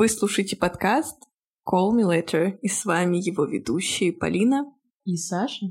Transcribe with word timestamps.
Вы 0.00 0.08
слушаете 0.08 0.56
подкаст 0.56 1.24
Call 1.68 1.90
Me 1.90 2.04
Later, 2.04 2.56
и 2.62 2.68
с 2.68 2.84
вами 2.84 3.16
его 3.16 3.44
ведущие 3.46 4.12
Полина 4.12 4.72
и 5.04 5.16
Саша. 5.16 5.66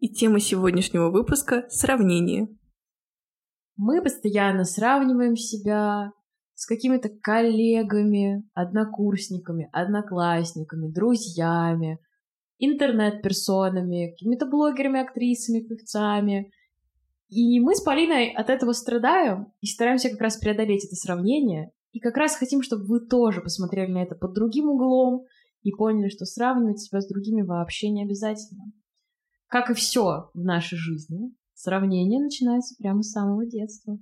И 0.00 0.08
тема 0.08 0.40
сегодняшнего 0.40 1.10
выпуска— 1.10 1.64
сравнение. 1.68 2.48
Мы 3.76 4.02
постоянно 4.02 4.64
сравниваем 4.64 5.36
себя 5.36 6.10
с 6.54 6.66
какими-то 6.66 7.08
коллегами, 7.22 8.42
однокурсниками, 8.52 9.68
одноклассниками, 9.70 10.90
друзьями, 10.90 12.00
интернет-персонами, 12.58 14.10
какими-то 14.10 14.46
блогерами, 14.46 15.02
актрисами, 15.02 15.60
певцами. 15.60 16.50
И 17.28 17.60
мы 17.60 17.76
с 17.76 17.80
Полиной 17.80 18.32
от 18.32 18.50
этого 18.50 18.72
страдаем 18.72 19.52
и 19.60 19.68
стараемся 19.68 20.10
как 20.10 20.20
раз 20.20 20.36
преодолеть 20.36 20.84
это 20.84 20.96
сравнение. 20.96 21.70
И 21.92 22.00
как 22.00 22.16
раз 22.16 22.36
хотим, 22.36 22.62
чтобы 22.62 22.84
вы 22.84 23.00
тоже 23.06 23.40
посмотрели 23.40 23.90
на 23.90 24.02
это 24.02 24.14
под 24.14 24.32
другим 24.32 24.68
углом 24.68 25.24
и 25.62 25.72
поняли, 25.72 26.08
что 26.08 26.24
сравнивать 26.24 26.80
себя 26.80 27.00
с 27.00 27.08
другими 27.08 27.42
вообще 27.42 27.90
не 27.90 28.04
обязательно. 28.04 28.72
Как 29.48 29.70
и 29.70 29.74
все 29.74 30.30
в 30.32 30.44
нашей 30.44 30.78
жизни, 30.78 31.34
сравнение 31.54 32.22
начинается 32.22 32.76
прямо 32.78 33.02
с 33.02 33.10
самого 33.10 33.44
детства. 33.46 33.98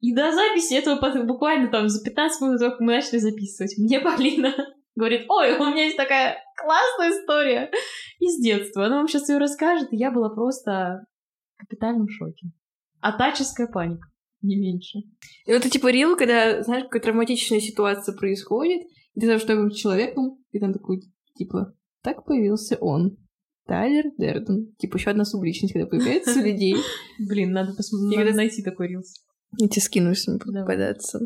И 0.00 0.14
до 0.14 0.32
записи 0.32 0.74
этого 0.74 1.24
буквально 1.24 1.70
там 1.70 1.88
за 1.88 2.02
15 2.02 2.40
минут 2.40 2.80
мы 2.80 2.94
начали 2.94 3.18
записывать. 3.18 3.76
Мне 3.78 4.00
Полина 4.00 4.52
говорит, 4.94 5.26
ой, 5.28 5.56
у 5.58 5.66
меня 5.66 5.84
есть 5.84 5.96
такая 5.96 6.38
классная 6.56 7.10
история 7.10 7.70
из 8.18 8.40
детства. 8.40 8.86
Она 8.86 8.98
вам 8.98 9.08
сейчас 9.08 9.28
ее 9.28 9.38
расскажет, 9.38 9.92
и 9.92 9.96
я 9.96 10.10
была 10.10 10.28
просто 10.30 11.04
в 11.54 11.60
капитальном 11.60 12.08
шоке. 12.08 12.48
Атаческая 13.00 13.66
паника, 13.66 14.08
не 14.42 14.56
меньше. 14.56 14.98
И 15.46 15.52
вот 15.52 15.60
это 15.60 15.70
типа 15.70 15.90
рил, 15.90 16.16
когда, 16.16 16.62
знаешь, 16.62 16.84
какая 16.84 17.02
травматичная 17.02 17.60
ситуация 17.60 18.16
происходит, 18.16 18.82
и 19.14 19.20
ты 19.20 19.26
знаешь, 19.26 19.42
что 19.42 19.70
человеком, 19.70 20.38
и 20.52 20.58
там 20.58 20.72
такой, 20.72 21.02
типа, 21.36 21.74
так 22.02 22.24
появился 22.24 22.76
он. 22.76 23.16
Тайлер 23.66 24.10
Дерден. 24.18 24.74
Типа 24.78 24.96
еще 24.96 25.10
одна 25.10 25.24
субличность, 25.24 25.72
когда 25.72 25.86
появляется 25.86 26.40
у 26.40 26.42
людей. 26.44 26.76
Блин, 27.18 27.52
надо 27.52 27.74
посмотреть, 27.74 28.18
надо 28.18 28.36
найти 28.36 28.62
такой 28.62 28.88
рилс. 28.88 29.14
Я 29.58 29.68
тебе 29.68 29.82
скину, 29.82 30.10
если 30.10 30.32
не 30.32 30.38
попадаться. 30.38 31.20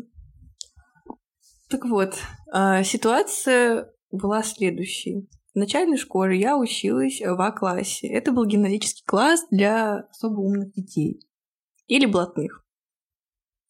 Так 1.69 1.85
вот, 1.85 2.13
а, 2.51 2.83
ситуация 2.83 3.91
была 4.11 4.43
следующей. 4.43 5.27
В 5.53 5.59
начальной 5.59 5.97
школе 5.97 6.39
я 6.39 6.57
училась 6.57 7.19
в 7.19 7.41
А-классе. 7.41 8.07
Это 8.07 8.31
был 8.31 8.45
гимназический 8.45 9.03
класс 9.05 9.45
для 9.49 10.01
особо 10.11 10.41
умных 10.41 10.71
детей. 10.73 11.19
Или 11.87 12.05
блатных. 12.05 12.66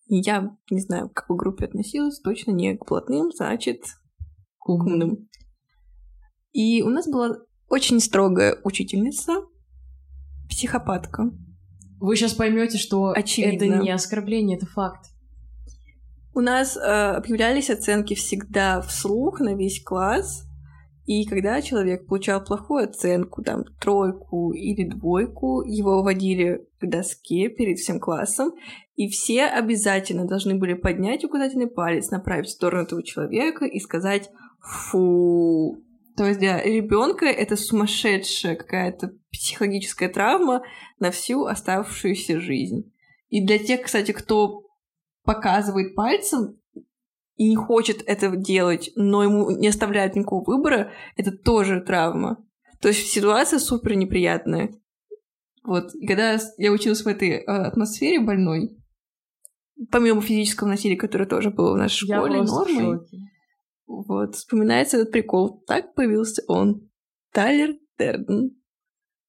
Я 0.07 0.55
не 0.69 0.79
знаю, 0.79 1.09
к 1.09 1.13
какой 1.13 1.37
группе 1.37 1.65
относилась, 1.65 2.19
точно 2.19 2.51
не 2.51 2.77
к 2.77 2.85
блатным, 2.85 3.31
значит, 3.31 3.83
к 4.57 4.69
умным. 4.69 5.27
И 6.53 6.81
у 6.81 6.89
нас 6.89 7.07
была 7.07 7.37
очень 7.67 7.99
строгая 7.99 8.59
учительница, 8.63 9.43
психопатка. 10.49 11.31
Вы 11.99 12.15
сейчас 12.15 12.33
поймете, 12.33 12.77
что 12.77 13.09
Очевидно. 13.09 13.65
это 13.65 13.83
не 13.83 13.91
оскорбление, 13.91 14.57
это 14.57 14.65
факт. 14.65 15.07
У 16.33 16.39
нас 16.39 16.77
э, 16.77 16.79
объявлялись 16.79 17.69
оценки 17.69 18.13
всегда 18.13 18.81
вслух 18.81 19.39
на 19.39 19.55
весь 19.55 19.83
класс, 19.83 20.46
и 21.07 21.25
когда 21.25 21.61
человек 21.61 22.05
получал 22.05 22.43
плохую 22.43 22.83
оценку, 22.83 23.41
там, 23.41 23.63
тройку 23.79 24.51
или 24.51 24.83
двойку, 24.83 25.63
его 25.63 26.03
вводили 26.03 26.67
к 26.81 26.85
доске 26.85 27.47
перед 27.47 27.79
всем 27.79 28.01
классом, 28.01 28.51
и 28.95 29.07
все 29.07 29.45
обязательно 29.45 30.27
должны 30.27 30.55
были 30.55 30.73
поднять 30.73 31.23
указательный 31.23 31.67
палец, 31.67 32.11
направить 32.11 32.47
в 32.47 32.51
сторону 32.51 32.83
этого 32.83 33.03
человека 33.03 33.63
и 33.63 33.79
сказать 33.79 34.29
«фу». 34.59 35.81
То 36.17 36.25
есть 36.25 36.39
для 36.39 36.61
ребенка 36.61 37.25
это 37.27 37.55
сумасшедшая 37.55 38.57
какая-то 38.57 39.13
психологическая 39.31 40.09
травма 40.09 40.63
на 40.99 41.11
всю 41.11 41.45
оставшуюся 41.45 42.41
жизнь. 42.41 42.91
И 43.29 43.45
для 43.45 43.59
тех, 43.59 43.83
кстати, 43.83 44.11
кто 44.11 44.63
показывает 45.23 45.95
пальцем 45.95 46.59
и 47.37 47.47
не 47.47 47.55
хочет 47.55 48.03
этого 48.05 48.35
делать, 48.35 48.91
но 48.95 49.23
ему 49.23 49.51
не 49.51 49.69
оставляет 49.69 50.15
никакого 50.15 50.43
выбора, 50.43 50.91
это 51.15 51.31
тоже 51.31 51.81
травма. 51.81 52.43
То 52.81 52.89
есть 52.89 53.07
ситуация 53.07 53.59
супер 53.59 53.95
неприятная. 53.95 54.73
Вот, 55.63 55.93
и 55.95 56.07
когда 56.07 56.37
я 56.57 56.71
училась 56.71 57.01
в 57.01 57.07
этой 57.07 57.29
э, 57.29 57.43
атмосфере 57.43 58.19
больной, 58.19 58.77
помимо 59.91 60.21
физического 60.21 60.69
насилия, 60.69 60.95
которое 60.95 61.25
тоже 61.25 61.49
было 61.49 61.73
в 61.73 61.77
нашей 61.77 62.07
я 62.07 62.17
школе 62.17 62.41
нормой, 62.41 62.99
вот, 63.85 64.35
вспоминается 64.35 64.97
этот 64.97 65.11
прикол. 65.11 65.63
Так 65.65 65.93
появился 65.93 66.43
он. 66.47 66.89
Тайлер 67.33 67.75
Дерден. 67.97 68.56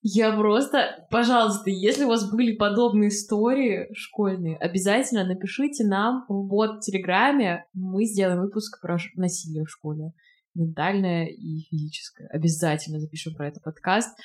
Я 0.00 0.32
просто, 0.32 1.06
пожалуйста, 1.10 1.70
если 1.70 2.04
у 2.04 2.08
вас 2.08 2.30
были 2.30 2.54
подобные 2.54 3.08
истории 3.08 3.88
школьные, 3.92 4.56
обязательно 4.56 5.24
напишите 5.24 5.84
нам 5.84 6.24
в 6.28 6.46
бот 6.46 6.76
в 6.76 6.80
Телеграме. 6.80 7.64
Мы 7.74 8.04
сделаем 8.04 8.40
выпуск 8.40 8.80
про 8.80 8.98
насилие 9.16 9.64
в 9.64 9.70
школе. 9.70 10.12
Ментальное 10.54 11.26
и 11.26 11.60
физическое. 11.68 12.28
Обязательно 12.28 13.00
запишем 13.00 13.34
про 13.34 13.48
это 13.48 13.60
подкаст. 13.60 14.16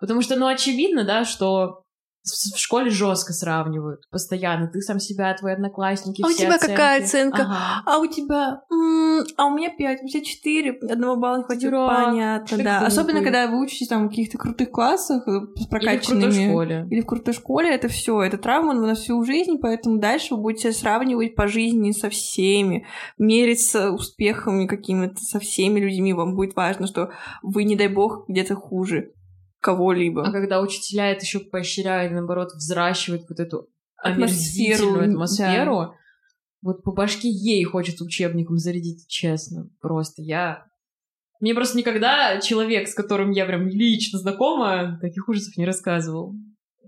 Потому 0.00 0.20
что, 0.22 0.36
ну, 0.36 0.46
очевидно, 0.46 1.04
да, 1.04 1.24
что 1.24 1.84
в 2.22 2.58
школе 2.58 2.90
жестко 2.90 3.32
сравнивают 3.32 4.08
постоянно. 4.10 4.68
Ты 4.68 4.82
сам 4.82 5.00
себя, 5.00 5.32
твои 5.34 5.54
одноклассники. 5.54 6.22
А 6.22 6.26
у 6.26 6.32
тебя 6.32 6.56
оценки. 6.56 6.70
какая 6.70 7.02
оценка? 7.02 7.42
Ага. 7.42 7.82
А 7.86 7.98
у 7.98 8.06
тебя... 8.06 8.62
М-м, 8.70 9.24
а 9.36 9.46
у 9.46 9.56
меня 9.56 9.70
пять, 9.70 10.02
у 10.02 10.06
тебя 10.06 10.22
четыре, 10.22 10.72
одного 10.72 11.16
балла 11.16 11.38
не 11.38 11.44
хватит. 11.44 11.70
Понятно, 11.70 12.58
да. 12.58 12.78
Глупый. 12.80 12.86
Особенно, 12.86 13.22
когда 13.22 13.46
вы 13.46 13.62
учитесь 13.62 13.88
там 13.88 14.06
в 14.06 14.10
каких-то 14.10 14.36
крутых 14.36 14.70
классах 14.70 15.26
э, 15.26 15.40
с 15.56 15.66
прокачанными. 15.66 16.26
Или 16.26 16.30
в 16.30 16.36
крутой 16.36 16.48
школе. 16.48 16.86
Или 16.90 17.00
в 17.00 17.06
крутой 17.06 17.34
школе. 17.34 17.74
Это 17.74 17.88
все, 17.88 18.22
это 18.22 18.38
травма 18.38 18.74
на 18.74 18.94
всю 18.94 19.22
жизнь, 19.24 19.58
поэтому 19.60 19.98
дальше 19.98 20.34
вы 20.34 20.42
будете 20.42 20.72
сравнивать 20.72 21.34
по 21.34 21.48
жизни 21.48 21.92
со 21.92 22.10
всеми, 22.10 22.86
мериться 23.16 23.92
успехами 23.92 24.66
какими-то 24.66 25.20
со 25.20 25.40
всеми 25.40 25.80
людьми. 25.80 26.12
Вам 26.12 26.36
будет 26.36 26.54
важно, 26.54 26.86
что 26.86 27.10
вы, 27.42 27.64
не 27.64 27.76
дай 27.76 27.88
бог, 27.88 28.28
где-то 28.28 28.56
хуже 28.56 29.12
кого-либо. 29.60 30.26
А 30.26 30.32
когда 30.32 30.60
учителя 30.60 31.10
это 31.10 31.24
еще 31.24 31.40
поощряют, 31.40 32.12
наоборот, 32.12 32.52
взращивают 32.54 33.24
вот 33.28 33.40
эту 33.40 33.68
атмосферу, 33.96 35.00
атмосферу 35.00 35.76
да. 35.76 35.92
вот 36.62 36.82
по 36.82 36.92
башке 36.92 37.28
ей 37.28 37.62
хочется 37.64 38.04
учебником 38.04 38.56
зарядить, 38.56 39.06
честно. 39.08 39.68
Просто 39.80 40.22
я... 40.22 40.66
Мне 41.40 41.54
просто 41.54 41.78
никогда 41.78 42.40
человек, 42.40 42.88
с 42.88 42.94
которым 42.94 43.30
я 43.30 43.46
прям 43.46 43.66
лично 43.66 44.18
знакома, 44.18 44.98
таких 45.00 45.28
ужасов 45.28 45.56
не 45.56 45.64
рассказывал. 45.64 46.34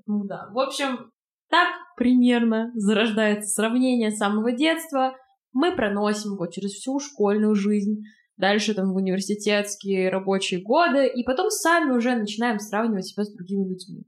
Ну 0.06 0.24
да. 0.24 0.48
В 0.52 0.58
общем, 0.58 1.10
так 1.48 1.68
примерно 1.96 2.70
зарождается 2.74 3.50
сравнение 3.50 4.10
с 4.10 4.18
самого 4.18 4.52
детства. 4.52 5.14
Мы 5.52 5.74
проносим 5.74 6.34
его 6.34 6.46
через 6.46 6.72
всю 6.72 6.98
школьную 6.98 7.54
жизнь 7.54 8.02
дальше 8.36 8.74
там 8.74 8.92
в 8.92 8.96
университетские 8.96 10.10
рабочие 10.10 10.60
годы, 10.62 11.06
и 11.06 11.22
потом 11.24 11.50
сами 11.50 11.92
уже 11.92 12.14
начинаем 12.14 12.58
сравнивать 12.58 13.06
себя 13.06 13.24
с 13.24 13.32
другими 13.32 13.68
людьми. 13.68 14.04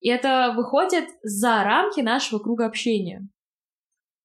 И 0.00 0.08
это 0.08 0.52
выходит 0.56 1.04
за 1.22 1.64
рамки 1.64 2.00
нашего 2.00 2.38
круга 2.38 2.66
общения. 2.66 3.28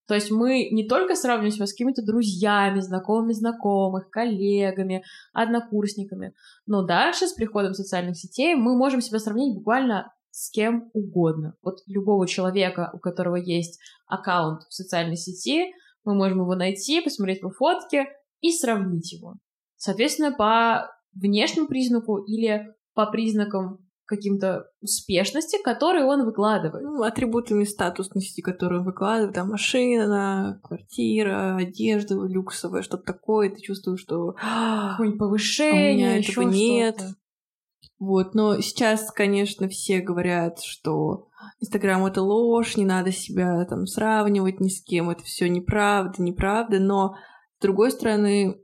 То 0.08 0.16
есть 0.16 0.30
мы 0.30 0.68
не 0.72 0.88
только 0.88 1.16
сравниваем 1.16 1.54
себя 1.54 1.66
с 1.66 1.72
какими-то 1.72 2.04
друзьями, 2.06 2.82
знакомыми 2.82 3.32
знакомых, 3.32 4.10
коллегами, 4.10 5.06
однокурсниками, 5.32 6.34
но 6.66 6.84
дальше 6.84 7.28
с 7.28 7.34
приходом 7.34 7.74
социальных 7.74 8.18
сетей 8.18 8.56
мы 8.56 8.76
можем 8.76 9.00
себя 9.00 9.20
сравнить 9.20 9.56
буквально 9.56 10.14
с 10.32 10.50
кем 10.50 10.90
угодно. 10.94 11.56
Вот 11.62 11.80
любого 11.88 12.28
человека, 12.28 12.90
у 12.94 13.00
которого 13.00 13.38
есть 13.38 13.80
аккаунт 14.06 14.64
в 14.64 14.74
социальной 14.74 15.16
сети, 15.16 15.72
мы 16.04 16.16
можем 16.16 16.40
его 16.40 16.56
найти, 16.56 17.02
посмотреть 17.02 17.42
по 17.42 17.50
фотке 17.50 18.08
и 18.42 18.52
сравнить 18.52 19.14
его. 19.14 19.36
Соответственно, 19.78 20.32
по 20.32 20.92
внешнему 21.14 21.68
признаку 21.68 22.18
или 22.18 22.74
по 22.94 23.06
признакам 23.06 23.80
каким-то 24.12 24.66
успешности, 24.82 25.58
которые 25.64 26.04
он 26.04 26.26
выкладывает. 26.26 26.84
Ну, 26.84 27.02
атрибутами 27.02 27.64
статусности, 27.64 28.42
которые 28.42 28.80
он 28.80 28.86
выкладывает, 28.86 29.34
там 29.34 29.50
машина, 29.50 30.60
квартира, 30.64 31.56
одежда 31.56 32.16
люксовая, 32.16 32.82
что-то 32.82 33.04
такое, 33.04 33.50
ты 33.50 33.62
чувствуешь, 33.62 34.02
что 34.02 34.34
какое-нибудь 34.92 35.18
повышение, 35.18 35.88
а 35.88 35.92
у 35.92 35.96
меня 35.96 36.20
этого 36.20 36.50
нет. 36.50 37.02
Вот, 38.00 38.34
но 38.34 38.60
сейчас, 38.60 39.12
конечно, 39.12 39.70
все 39.70 40.02
говорят, 40.02 40.60
что 40.62 41.28
Инстаграм 41.62 42.06
это 42.06 42.22
ложь, 42.22 42.76
не 42.76 42.84
надо 42.84 43.12
себя 43.12 43.64
там 43.66 43.86
сравнивать 43.86 44.60
ни 44.60 44.70
с 44.70 44.84
кем, 44.84 45.10
это 45.10 45.24
все 45.24 45.48
неправда, 45.48 46.22
неправда, 46.22 46.80
но 46.80 47.16
с 47.62 47.64
другой 47.64 47.92
стороны, 47.92 48.56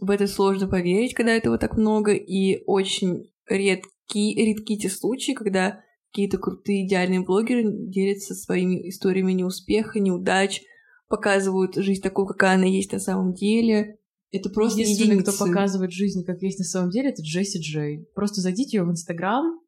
в 0.00 0.08
это 0.08 0.26
сложно 0.26 0.66
поверить, 0.66 1.12
когда 1.12 1.32
этого 1.32 1.58
так 1.58 1.76
много, 1.76 2.14
и 2.14 2.62
очень 2.64 3.30
редки, 3.46 4.34
редки 4.34 4.78
те 4.78 4.88
случаи, 4.88 5.32
когда 5.32 5.82
какие-то 6.10 6.38
крутые 6.38 6.86
идеальные 6.86 7.20
блогеры 7.20 7.62
делятся 7.66 8.34
своими 8.34 8.88
историями 8.88 9.32
неуспеха, 9.32 10.00
неудач, 10.00 10.62
показывают 11.10 11.74
жизнь 11.74 12.00
такой, 12.00 12.26
какая 12.26 12.54
она 12.54 12.64
есть 12.64 12.90
на 12.90 13.00
самом 13.00 13.34
деле. 13.34 13.98
Это 14.30 14.48
просто 14.48 14.80
Единственный, 14.80 15.16
единицы. 15.16 15.32
кто 15.32 15.44
показывает 15.44 15.92
жизнь, 15.92 16.24
как 16.24 16.40
есть 16.40 16.58
на 16.58 16.64
самом 16.64 16.88
деле, 16.88 17.10
это 17.10 17.20
Джесси 17.20 17.60
Джей. 17.60 18.06
Просто 18.14 18.40
зайдите 18.40 18.78
ее 18.78 18.84
в 18.84 18.90
Инстаграм, 18.90 19.60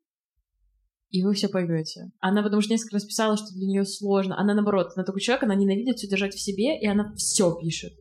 и 1.11 1.23
вы 1.23 1.35
все 1.35 1.51
поймете. 1.51 2.13
Она 2.21 2.43
потому 2.43 2.63
что 2.63 2.73
несколько 2.73 2.95
раз 2.95 3.05
писала, 3.05 3.37
что 3.37 3.53
для 3.53 3.67
нее 3.67 3.85
сложно. 3.85 4.41
Она 4.41 4.55
наоборот, 4.55 4.93
она 4.97 5.05
такой 5.05 5.21
человек, 5.21 5.43
она 5.43 5.55
ненавидит 5.55 5.99
все 5.99 6.09
держать 6.09 6.33
в 6.33 6.41
себе, 6.41 6.81
и 6.81 6.87
она 6.87 7.13
все 7.17 7.55
пишет. 7.61 7.93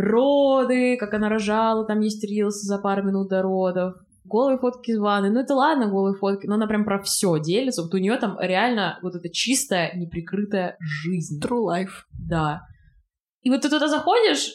Роды, 0.00 0.96
как 0.96 1.14
она 1.14 1.28
рожала, 1.28 1.86
там 1.86 2.00
есть 2.00 2.24
рилс 2.24 2.60
за 2.62 2.78
пару 2.78 3.02
минут 3.02 3.28
до 3.28 3.42
родов. 3.42 3.94
Голые 4.24 4.58
фотки 4.58 4.90
из 4.90 4.98
ванны. 4.98 5.30
Ну 5.30 5.40
это 5.40 5.54
ладно, 5.54 5.88
голые 5.88 6.14
фотки, 6.14 6.46
но 6.46 6.54
она 6.54 6.66
прям 6.66 6.84
про 6.84 7.02
все 7.02 7.38
делится. 7.38 7.82
Вот 7.82 7.94
у 7.94 7.98
нее 7.98 8.16
там 8.16 8.36
реально 8.38 8.98
вот 9.02 9.14
эта 9.14 9.30
чистая, 9.30 9.96
неприкрытая 9.96 10.76
жизнь. 10.80 11.40
True 11.42 11.66
life. 11.66 12.04
Да. 12.12 12.62
И 13.42 13.50
вот 13.50 13.62
ты 13.62 13.70
туда 13.70 13.88
заходишь, 13.88 14.52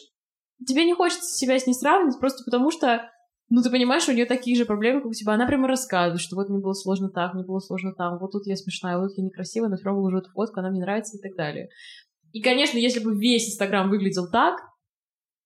тебе 0.66 0.84
не 0.84 0.94
хочется 0.94 1.36
себя 1.36 1.58
с 1.58 1.66
ней 1.66 1.74
сравнивать, 1.74 2.20
просто 2.20 2.44
потому 2.44 2.70
что, 2.70 3.10
ну, 3.48 3.62
ты 3.62 3.70
понимаешь, 3.70 4.08
у 4.08 4.12
нее 4.12 4.26
такие 4.26 4.56
же 4.56 4.64
проблемы, 4.64 5.00
как 5.00 5.10
у 5.10 5.14
тебя. 5.14 5.32
Она 5.32 5.46
прямо 5.46 5.66
рассказывает, 5.66 6.20
что 6.20 6.36
вот 6.36 6.48
мне 6.48 6.60
было 6.60 6.74
сложно 6.74 7.10
так, 7.10 7.34
мне 7.34 7.44
было 7.44 7.58
сложно 7.58 7.92
там, 7.92 8.18
вот 8.18 8.32
тут 8.32 8.46
я 8.46 8.56
смешная, 8.56 8.98
вот 8.98 9.08
тут 9.08 9.18
я 9.18 9.24
некрасивая, 9.24 9.68
но 9.68 9.76
все 9.76 9.86
равно 9.86 10.02
выложу 10.02 10.18
эту 10.18 10.30
фотку, 10.30 10.60
она 10.60 10.70
мне 10.70 10.80
нравится 10.80 11.16
и 11.16 11.20
так 11.20 11.36
далее. 11.36 11.68
И, 12.32 12.40
конечно, 12.40 12.78
если 12.78 13.00
бы 13.00 13.16
весь 13.16 13.48
Инстаграм 13.48 13.88
выглядел 13.88 14.28
так, 14.30 14.60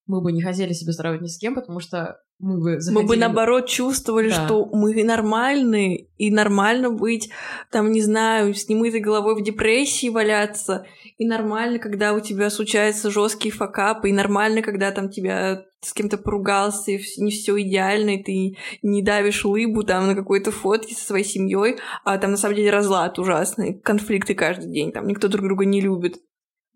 мы 0.08 0.22
бы 0.22 0.32
не 0.32 0.42
хотели 0.42 0.72
себя 0.72 0.92
сравнивать 0.92 1.22
ни 1.22 1.28
с 1.28 1.38
кем, 1.38 1.54
потому 1.54 1.78
что 1.80 2.20
мы 2.40 2.60
бы 2.60 2.78
Мы 2.90 3.02
бы, 3.04 3.16
наоборот, 3.16 3.66
чувствовали, 3.66 4.30
Да. 4.30 4.46
что 4.46 4.64
мы 4.72 4.94
нормальные, 5.04 6.06
и 6.16 6.30
нормально 6.30 6.90
быть, 6.90 7.30
там, 7.70 7.92
не 7.92 8.00
знаю, 8.00 8.54
с 8.54 8.68
немытой 8.68 9.00
головой 9.00 9.34
в 9.34 9.44
депрессии 9.44 10.08
валяться, 10.08 10.86
и 11.18 11.26
нормально, 11.26 11.78
когда 11.78 12.14
у 12.14 12.20
тебя 12.20 12.48
случаются 12.48 13.10
жесткие 13.10 13.52
факапы, 13.52 14.08
и 14.08 14.12
нормально, 14.12 14.62
когда 14.62 14.92
там 14.92 15.10
тебя 15.10 15.64
с 15.80 15.92
кем-то 15.92 16.16
поругался, 16.16 16.92
и 16.92 17.00
не 17.18 17.30
все 17.30 17.60
идеально, 17.60 18.16
и 18.16 18.22
ты 18.22 18.56
не 18.82 19.02
давишь 19.02 19.44
лыбу 19.44 19.82
там 19.84 20.06
на 20.06 20.14
какой-то 20.14 20.50
фотке 20.52 20.94
со 20.94 21.04
своей 21.04 21.24
семьей, 21.24 21.76
а 22.04 22.18
там 22.18 22.30
на 22.30 22.36
самом 22.36 22.56
деле 22.56 22.70
разлад 22.70 23.18
ужасный, 23.18 23.74
конфликты 23.74 24.34
каждый 24.34 24.70
день, 24.72 24.90
там 24.90 25.06
никто 25.06 25.28
друг 25.28 25.44
друга 25.44 25.64
не 25.64 25.80
любит. 25.80 26.20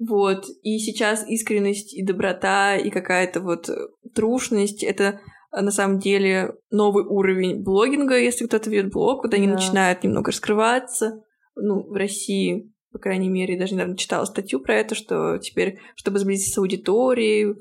Вот, 0.09 0.47
и 0.63 0.79
сейчас 0.79 1.27
искренность 1.29 1.95
и 1.95 2.03
доброта, 2.05 2.77
и 2.77 2.91
какая-то 2.91 3.41
вот 3.41 3.69
э, 3.69 3.75
трушность— 4.15 4.83
это 4.85 5.21
э, 5.53 5.61
на 5.61 5.71
самом 5.71 5.99
деле 5.99 6.55
новый 6.71 7.05
уровень 7.05 7.63
блогинга, 7.63 8.19
если 8.19 8.47
кто-то 8.47 8.71
ведет 8.71 8.91
блог, 8.93 9.23
вот 9.25 9.35
они 9.35 9.47
Да. 9.47 9.55
начинают 9.55 10.03
немного 10.03 10.33
раскрываться. 10.33 11.23
Ну, 11.55 11.83
в 11.83 11.93
России, 11.93 12.73
по 12.91 12.99
крайней 12.99 13.29
мере, 13.29 13.59
даже 13.59 13.75
недавно 13.75 13.97
читала 13.97 14.25
статью 14.25 14.61
про 14.61 14.75
это, 14.77 14.95
что 14.95 15.39
теперь, 15.39 15.79
чтобы 15.95 16.19
сблизиться 16.19 16.53
с 16.55 16.59
аудиторией, 16.59 17.55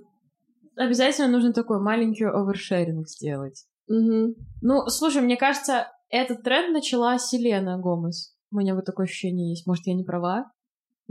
Обязательно 0.78 1.28
нужно 1.28 1.54
такой 1.54 1.82
маленький 1.82 2.24
овершеринг 2.24 3.08
сделать. 3.08 3.66
мгм, 3.88 4.36
Ну, 4.62 4.88
слушай, 4.88 5.22
мне 5.22 5.36
кажется, 5.36 5.88
этот 6.10 6.44
тренд 6.44 6.74
начала 6.74 7.18
Селена 7.20 7.78
Гомес. 7.78 8.36
У 8.52 8.58
меня 8.58 8.74
вот 8.74 8.86
такое 8.86 9.06
ощущение 9.06 9.50
есть. 9.52 9.68
Может, 9.68 9.86
я 9.88 9.94
не 9.94 10.04
права? 10.04 10.52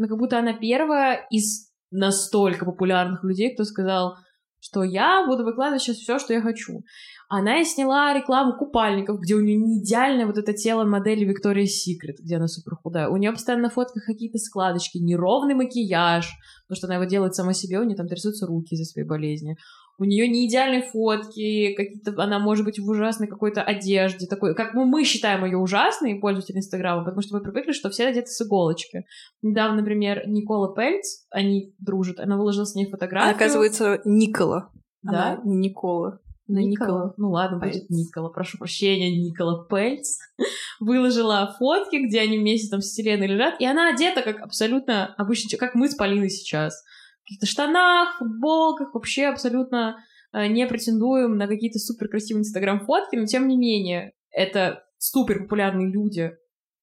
Но 0.00 0.08
как 0.08 0.16
будто 0.16 0.38
она 0.38 0.54
первая 0.54 1.26
из 1.30 1.70
настолько 1.90 2.64
популярных 2.64 3.22
людей, 3.22 3.52
кто 3.52 3.64
сказал, 3.64 4.16
что 4.58 4.82
я 4.82 5.26
буду 5.26 5.44
выкладывать 5.44 5.82
сейчас 5.82 5.96
все, 5.96 6.18
что 6.18 6.32
я 6.32 6.40
хочу. 6.40 6.84
Она 7.28 7.60
и 7.60 7.64
сняла 7.66 8.14
рекламу 8.14 8.56
купальников, 8.56 9.20
где 9.20 9.34
у 9.34 9.40
нее 9.40 9.58
не 9.58 9.82
идеальное 9.82 10.24
вот 10.24 10.38
это 10.38 10.54
тело 10.54 10.84
модели 10.84 11.26
Виктория 11.26 11.66
Секрет, 11.66 12.16
где 12.18 12.36
она 12.36 12.48
супер 12.48 12.76
худая. 12.76 13.08
У 13.10 13.16
нее 13.18 13.32
постоянно 13.32 13.64
на 13.64 13.68
фотках 13.68 14.06
какие-то 14.06 14.38
складочки, 14.38 14.96
неровный 14.96 15.54
макияж, 15.54 16.30
потому 16.66 16.76
что 16.76 16.86
она 16.86 16.94
его 16.94 17.04
делает 17.04 17.34
сама 17.34 17.52
себе, 17.52 17.78
у 17.78 17.84
нее 17.84 17.96
там 17.96 18.08
трясутся 18.08 18.46
руки 18.46 18.74
из-за 18.74 18.86
своей 18.86 19.06
болезни. 19.06 19.58
У 20.00 20.04
нее 20.04 20.28
не 20.28 20.48
идеальные 20.48 20.80
фотки, 20.80 21.74
какие-то, 21.74 22.14
она 22.22 22.38
может 22.38 22.64
быть 22.64 22.78
в 22.78 22.88
ужасной 22.88 23.28
какой-то 23.28 23.62
одежде, 23.62 24.26
такой, 24.26 24.54
как 24.54 24.72
мы, 24.72 24.86
мы 24.86 25.04
считаем 25.04 25.44
ее 25.44 25.58
ужасной, 25.58 26.14
пользователи 26.14 26.56
Инстаграма, 26.56 27.04
потому 27.04 27.20
что 27.20 27.36
мы 27.36 27.42
привыкли, 27.42 27.72
что 27.72 27.90
все 27.90 28.06
одеты 28.06 28.28
с 28.28 28.40
иголочки. 28.40 29.04
Недавно, 29.42 29.76
например, 29.76 30.26
Никола 30.26 30.74
Пельц, 30.74 31.26
они 31.30 31.74
дружат, 31.78 32.18
она 32.18 32.38
выложила 32.38 32.64
с 32.64 32.74
ней 32.74 32.90
фотографию. 32.90 33.36
оказывается 33.36 34.00
Никола. 34.06 34.70
Да? 35.02 35.32
Она 35.32 35.42
не 35.44 35.68
Никола. 35.68 36.18
Она 36.48 36.62
Никола. 36.62 37.12
Ну 37.18 37.32
ладно, 37.32 37.60
Пельц. 37.60 37.76
будет 37.76 37.90
Никола. 37.90 38.30
Прошу 38.30 38.56
прощения, 38.56 39.14
Никола 39.14 39.66
Пельц. 39.68 40.16
Выложила 40.80 41.54
фотки, 41.58 41.96
где 41.96 42.20
они 42.20 42.38
вместе 42.38 42.70
там 42.70 42.80
с 42.80 42.94
Селеной 42.94 43.26
лежат. 43.26 43.60
И 43.60 43.66
она 43.66 43.90
одета 43.90 44.22
как 44.22 44.40
абсолютно 44.40 45.14
человек, 45.18 45.60
как 45.60 45.74
мы 45.74 45.90
с 45.90 45.94
Полиной 45.94 46.30
сейчас. 46.30 46.82
Каких-то 47.30 47.46
штанах, 47.46 48.18
футболках. 48.18 48.92
Вообще 48.92 49.26
абсолютно 49.26 50.04
э, 50.32 50.48
не 50.48 50.66
претендуем 50.66 51.36
на 51.36 51.46
какие-то 51.46 51.78
супер 51.78 52.08
красивые 52.08 52.40
инстаграм-фотки, 52.40 53.14
но 53.14 53.24
тем 53.24 53.46
не 53.46 53.56
менее, 53.56 54.14
это 54.32 54.82
супер 54.98 55.44
популярные 55.44 55.88
люди 55.88 56.32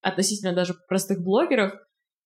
относительно 0.02 0.54
даже 0.54 0.74
простых 0.88 1.22
блогеров. 1.22 1.74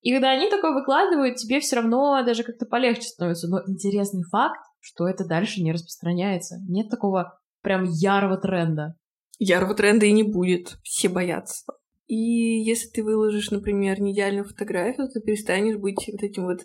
И 0.02 0.12
когда 0.14 0.30
они 0.30 0.52
такое 0.52 0.72
выкладывают, 0.72 1.38
тебе 1.38 1.60
все 1.62 1.78
равно 1.78 2.24
даже 2.24 2.44
как-то 2.44 2.68
полегче 2.68 3.08
становится. 3.08 3.48
Но 3.48 3.64
интересный 3.66 4.24
факт, 4.24 4.62
что 4.80 5.08
это 5.08 5.26
дальше 5.26 5.64
не 5.64 5.72
распространяется. 5.72 6.58
Нет 6.70 6.90
такого 6.90 7.40
прям 7.64 7.86
ярого 7.86 8.38
тренда. 8.38 8.96
Ярого 9.40 9.74
тренда 9.74 10.06
и 10.06 10.12
не 10.12 10.22
будет. 10.22 10.78
Все 10.84 11.10
боятся. 11.10 11.66
И 12.06 12.16
если 12.16 12.88
ты 12.90 13.04
выложишь, 13.04 13.50
например, 13.50 14.00
неидеальную 14.00 14.46
фотографию, 14.46 15.10
то 15.10 15.20
перестанешь 15.22 15.78
быть 15.78 16.08
вот 16.12 16.22
этим 16.22 16.44
вот 16.44 16.62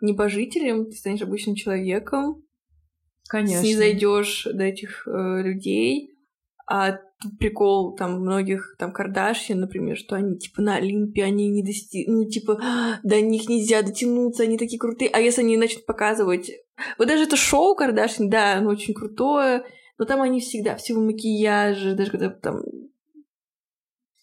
небожителем, 0.00 0.86
ты 0.86 0.92
станешь 0.92 1.22
обычным 1.22 1.54
человеком, 1.54 2.42
Конечно. 3.28 3.62
снизойдешь 3.62 4.46
до 4.52 4.64
этих 4.64 5.06
э, 5.06 5.42
людей. 5.42 6.12
А 6.68 6.98
прикол 7.38 7.94
там 7.94 8.20
многих 8.20 8.76
там 8.78 8.92
Кардашьян, 8.92 9.60
например, 9.60 9.96
что 9.96 10.16
они 10.16 10.36
типа 10.36 10.62
на 10.62 10.76
Олимпе, 10.76 11.24
они 11.24 11.48
не 11.48 11.62
дости... 11.62 12.04
ну 12.08 12.28
типа 12.28 12.60
до 13.02 13.20
них 13.20 13.48
нельзя 13.48 13.82
дотянуться, 13.82 14.42
они 14.42 14.58
такие 14.58 14.78
крутые. 14.78 15.10
А 15.10 15.20
если 15.20 15.42
они 15.42 15.56
начнут 15.56 15.86
показывать... 15.86 16.50
Вот 16.98 17.08
даже 17.08 17.24
это 17.24 17.36
шоу 17.36 17.74
Кардашьян, 17.74 18.28
да, 18.28 18.54
оно 18.56 18.70
очень 18.70 18.94
крутое, 18.94 19.64
но 19.98 20.04
там 20.04 20.20
они 20.20 20.40
всегда 20.40 20.76
все 20.76 20.94
в 20.94 20.98
макияже, 20.98 21.94
даже 21.94 22.10
когда 22.10 22.28
там 22.28 22.62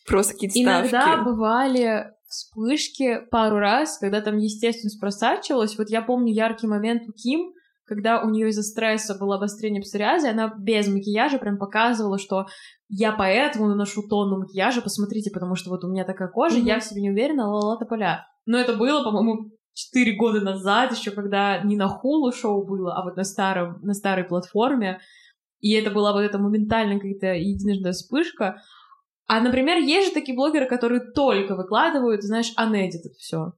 просто 0.06 0.34
какие-то 0.34 0.60
ставки. 0.60 0.92
Иногда 0.92 1.24
бывали 1.24 2.13
вспышки 2.34 3.20
пару 3.30 3.58
раз, 3.60 4.00
когда 4.00 4.22
там 4.22 4.38
естественность 4.38 5.00
просачивалась. 5.00 5.78
Вот 5.78 5.90
я 5.90 6.02
помню 6.02 6.34
яркий 6.34 6.68
момент 6.68 7.04
у 7.08 7.12
Ким, 7.12 7.54
когда 7.86 8.24
у 8.24 8.30
нее 8.30 8.50
из-за 8.50 8.63
стресса 8.63 9.16
было 9.20 9.36
обострение 9.36 9.82
псориаза, 9.82 10.28
и 10.28 10.32
она 10.32 10.52
без 10.58 10.88
макияжа 10.88 11.38
прям 11.38 11.58
показывала, 11.58 12.18
что 12.18 12.48
я 12.90 13.12
поэтому 13.12 13.68
наношу 13.68 14.08
тонну 14.08 14.40
макияжа, 14.40 14.82
посмотрите, 14.82 15.30
потому 15.32 15.56
что 15.56 15.70
вот 15.70 15.84
у 15.84 15.90
меня 15.90 16.06
такая 16.06 16.28
кожа, 16.28 16.58
Мгм. 16.58 16.66
я 16.66 16.80
в 16.80 16.84
себе 16.84 17.02
не 17.02 17.12
уверена, 17.12 17.50
ла-ла 17.50 17.78
тополя. 17.78 18.25
Но 18.46 18.58
это 18.58 18.74
было, 18.74 19.04
по-моему, 19.04 19.52
четыре 19.74 20.16
года 20.16 20.42
назад, 20.42 20.92
еще 20.92 21.12
когда 21.12 21.62
не 21.62 21.75
на 21.75 21.88
Хулу 21.88 22.32
шоу 22.32 22.66
было, 22.66 22.96
а 22.96 23.04
вот 23.04 23.16
на, 23.16 23.24
старом, 23.24 23.80
на 23.82 23.94
старой 23.94 24.24
платформе. 24.24 25.00
И 25.60 25.72
это 25.74 25.92
была 25.92 26.13
вот 26.13 26.22
эта 26.22 26.40
моментальная 26.40 26.98
какая-то 26.98 27.34
единожная 27.34 27.94
вспышка. 27.94 28.62
А, 29.25 29.39
например, 29.39 29.77
есть 29.77 30.10
же 30.10 30.13
такие 30.13 30.36
блогеры, 30.36 30.68
которые 30.68 31.12
только 31.12 31.56
выкладывают, 31.56 32.24
знаешь, 32.24 32.53
unedited 32.58 33.13
все. 33.18 33.53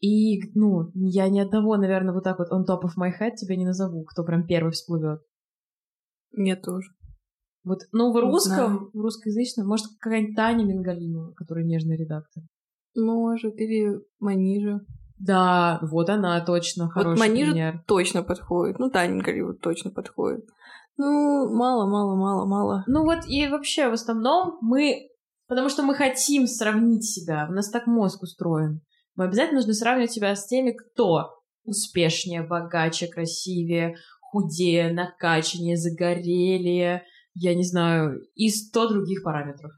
И, 0.00 0.40
ну, 0.54 0.90
я 0.94 1.28
ни 1.28 1.40
одного, 1.40 1.76
наверное, 1.76 2.14
вот 2.14 2.24
так 2.24 2.38
вот 2.38 2.52
on 2.52 2.64
top 2.66 2.82
of 2.84 2.92
my 2.98 3.10
head 3.10 3.34
тебя 3.36 3.56
не 3.56 3.64
назову, 3.64 4.04
кто 4.04 4.24
прям 4.24 4.46
первый 4.46 4.70
всплывет. 4.70 5.20
Мне 6.32 6.56
тоже. 6.56 6.90
Вот, 7.64 7.80
ну, 7.92 8.12
в 8.12 8.16
русском, 8.16 8.90
в 8.92 9.00
русскоязычном, 9.00 9.66
может, 9.66 9.86
какая-нибудь 9.98 10.36
Таня 10.36 10.64
Мингалинова, 10.64 11.32
которая 11.34 11.64
нежный 11.64 11.96
редактор. 11.96 12.44
Может, 12.94 13.56
или 13.58 14.00
Манижа. 14.20 14.80
Да, 15.18 15.80
вот 15.82 16.08
она 16.10 16.40
точно 16.44 16.88
хороший 16.88 17.18
Манижа 17.18 17.50
пример. 17.52 17.84
точно 17.86 18.22
подходит. 18.22 18.78
Ну, 18.78 18.88
Таня 18.88 19.20
Галиева 19.20 19.54
точно 19.54 19.90
подходит. 19.90 20.44
Ну, 20.98 21.54
мало, 21.54 21.88
мало, 21.88 22.16
мало, 22.16 22.44
мало. 22.44 22.84
Ну 22.86 23.04
вот 23.04 23.26
и 23.26 23.46
вообще 23.46 23.88
в 23.88 23.92
основном 23.92 24.58
мы... 24.60 25.08
Потому 25.46 25.70
что 25.70 25.82
мы 25.82 25.94
хотим 25.94 26.46
сравнить 26.46 27.04
себя. 27.04 27.46
У 27.48 27.52
нас 27.52 27.70
так 27.70 27.86
мозг 27.86 28.22
устроен. 28.22 28.82
Мы 29.14 29.24
обязательно 29.24 29.60
нужно 29.60 29.72
сравнивать 29.72 30.12
себя 30.12 30.34
с 30.34 30.46
теми, 30.46 30.72
кто 30.72 31.38
успешнее, 31.64 32.42
богаче, 32.42 33.06
красивее, 33.06 33.96
худее, 34.20 34.92
накачаннее, 34.92 35.76
загорелее, 35.76 37.04
я 37.34 37.54
не 37.54 37.64
знаю, 37.64 38.20
и 38.34 38.50
сто 38.50 38.88
других 38.88 39.22
параметров. 39.22 39.72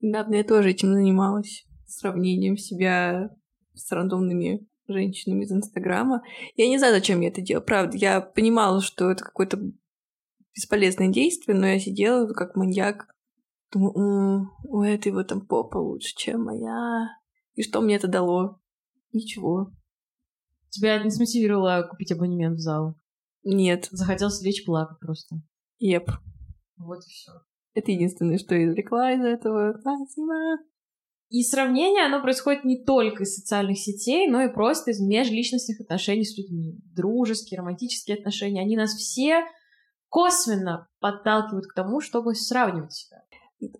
Недавно 0.00 0.36
я 0.36 0.44
тоже 0.44 0.70
этим 0.70 0.92
занималась. 0.92 1.64
Сравнением 1.86 2.56
себя 2.56 3.30
с 3.74 3.90
рандомными 3.92 4.66
женщинами 4.88 5.44
из 5.44 5.52
Инстаграма. 5.52 6.22
Я 6.56 6.68
не 6.68 6.78
знаю, 6.78 6.94
зачем 6.94 7.20
я 7.20 7.28
это 7.28 7.40
делала. 7.40 7.64
Правда, 7.64 7.96
я 7.96 8.20
понимала, 8.20 8.80
что 8.80 9.10
это 9.10 9.24
какое-то 9.24 9.58
бесполезное 10.58 11.08
действие, 11.08 11.56
но 11.56 11.66
я 11.66 11.78
сидела 11.78 12.26
как 12.32 12.56
маньяк. 12.56 13.06
Думаю, 13.72 13.92
«М, 13.96 14.50
у 14.64 14.82
этой 14.82 15.12
вот 15.12 15.28
там 15.28 15.46
попа 15.46 15.78
лучше, 15.78 16.14
чем 16.16 16.44
моя. 16.44 17.08
И 17.54 17.62
что 17.62 17.80
мне 17.80 17.96
это 17.96 18.08
дало? 18.08 18.60
Ничего. 19.12 19.70
Тебя 20.70 21.02
не 21.02 21.10
смотивировало 21.10 21.86
купить 21.88 22.12
абонемент 22.12 22.56
в 22.56 22.60
зал? 22.60 22.94
Нет. 23.44 23.88
Захотелось 23.90 24.42
лечь 24.42 24.64
плакать 24.64 24.98
просто. 25.00 25.36
Еп. 25.78 26.10
Вот 26.76 27.04
и 27.04 27.08
все. 27.08 27.32
Это 27.74 27.92
единственное, 27.92 28.38
что 28.38 28.54
я 28.54 28.66
извлекла 28.66 29.12
из 29.12 29.22
этого. 29.22 29.78
Спасибо. 29.80 30.58
И 31.30 31.42
сравнение, 31.42 32.06
оно 32.06 32.22
происходит 32.22 32.64
не 32.64 32.82
только 32.84 33.24
из 33.24 33.34
социальных 33.36 33.78
сетей, 33.78 34.28
но 34.28 34.42
и 34.42 34.52
просто 34.52 34.90
из 34.90 35.00
межличностных 35.00 35.80
отношений 35.80 36.24
с 36.24 36.36
людьми. 36.38 36.78
Дружеские, 36.96 37.60
романтические 37.60 38.16
отношения, 38.16 38.62
они 38.62 38.76
нас 38.76 38.94
все 38.94 39.44
косвенно 40.08 40.88
подталкивают 41.00 41.66
к 41.66 41.74
тому, 41.74 42.00
чтобы 42.00 42.34
сравнивать 42.34 42.92
себя. 42.92 43.22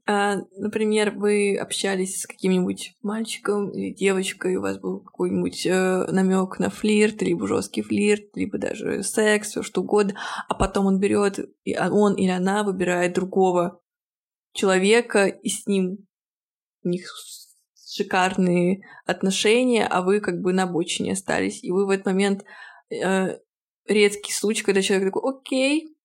А, 0.07 0.39
например, 0.57 1.13
вы 1.13 1.57
общались 1.57 2.21
с 2.21 2.27
каким-нибудь 2.27 2.97
мальчиком 3.03 3.71
или 3.71 3.95
девочкой, 3.95 4.57
у 4.57 4.63
вас 4.63 4.79
был 4.79 5.01
какой-нибудь 5.01 5.67
э, 5.67 6.07
намек 6.11 6.59
на 6.59 6.69
флирт, 6.69 7.23
либо 7.23 7.47
жесткий 7.47 7.83
флирт, 7.83 8.25
либо 8.35 8.59
даже 8.59 9.05
секс, 9.05 9.51
все 9.51 9.63
что 9.63 9.83
угодно, 9.83 10.15
а 10.49 10.55
потом 10.55 10.87
он 10.87 10.99
берет, 10.99 11.39
и 11.63 11.79
он 11.79 12.15
или 12.15 12.31
она 12.31 12.65
выбирает 12.65 13.15
другого 13.15 13.81
человека, 14.53 15.27
и 15.27 15.49
с 15.49 15.65
ним 15.67 16.09
у 16.83 16.89
них 16.89 17.09
шикарные 17.89 18.83
отношения, 19.07 19.87
а 19.87 20.03
вы 20.03 20.21
как 20.21 20.41
бы 20.41 20.53
на 20.53 20.65
обочине 20.65 21.13
остались. 21.13 21.63
И 21.63 21.71
вы 21.71 21.87
в 21.87 21.91
этот 21.91 22.07
момент 22.07 22.45
э, 22.91 23.39
редкий 23.87 24.33
случай, 24.33 24.65
когда 24.65 24.83
человек 24.83 25.13
такой, 25.13 25.31
окей, 25.31 25.98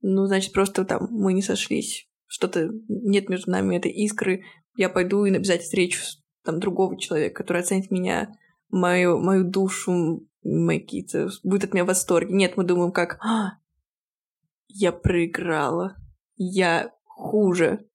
ну, 0.00 0.26
значит, 0.26 0.52
просто 0.52 0.84
там 0.84 1.08
мы 1.10 1.32
не 1.32 1.42
сошлись. 1.42 2.08
Что-то 2.26 2.70
нет 2.88 3.28
между 3.28 3.50
нами 3.50 3.76
этой 3.76 3.90
искры. 3.90 4.44
Я 4.76 4.88
пойду 4.88 5.24
и 5.24 5.34
обязательно 5.34 5.64
встречу 5.64 6.02
там 6.44 6.60
другого 6.60 6.98
человека, 6.98 7.42
который 7.42 7.62
оценит 7.62 7.90
меня, 7.90 8.36
мою, 8.68 9.18
мою 9.18 9.44
душу, 9.44 10.26
мои 10.42 10.80
какие-то... 10.80 11.30
будет 11.42 11.64
от 11.64 11.74
меня 11.74 11.84
в 11.84 11.88
восторге. 11.88 12.34
Нет, 12.34 12.56
мы 12.56 12.64
думаем 12.64 12.92
как... 12.92 13.18
А, 13.22 13.58
я 14.68 14.92
проиграла. 14.92 15.96
Я 16.36 16.92
хуже 17.04 17.88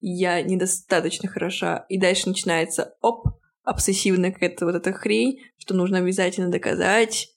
я 0.00 0.42
недостаточно 0.42 1.28
хороша. 1.28 1.86
И 1.88 1.98
дальше 1.98 2.28
начинается, 2.28 2.94
оп, 3.00 3.28
обсессивная 3.64 4.32
какая-то 4.32 4.66
вот 4.66 4.74
эта 4.74 4.92
хрень, 4.92 5.40
что 5.56 5.74
нужно 5.74 5.98
обязательно 5.98 6.50
доказать, 6.50 7.28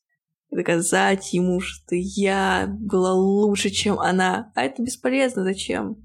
доказать 0.51 1.33
ему, 1.33 1.59
что 1.59 1.95
я 1.95 2.67
была 2.67 3.13
лучше, 3.13 3.69
чем 3.69 3.99
она. 3.99 4.51
А 4.55 4.63
это 4.63 4.83
бесполезно, 4.83 5.43
зачем? 5.43 5.97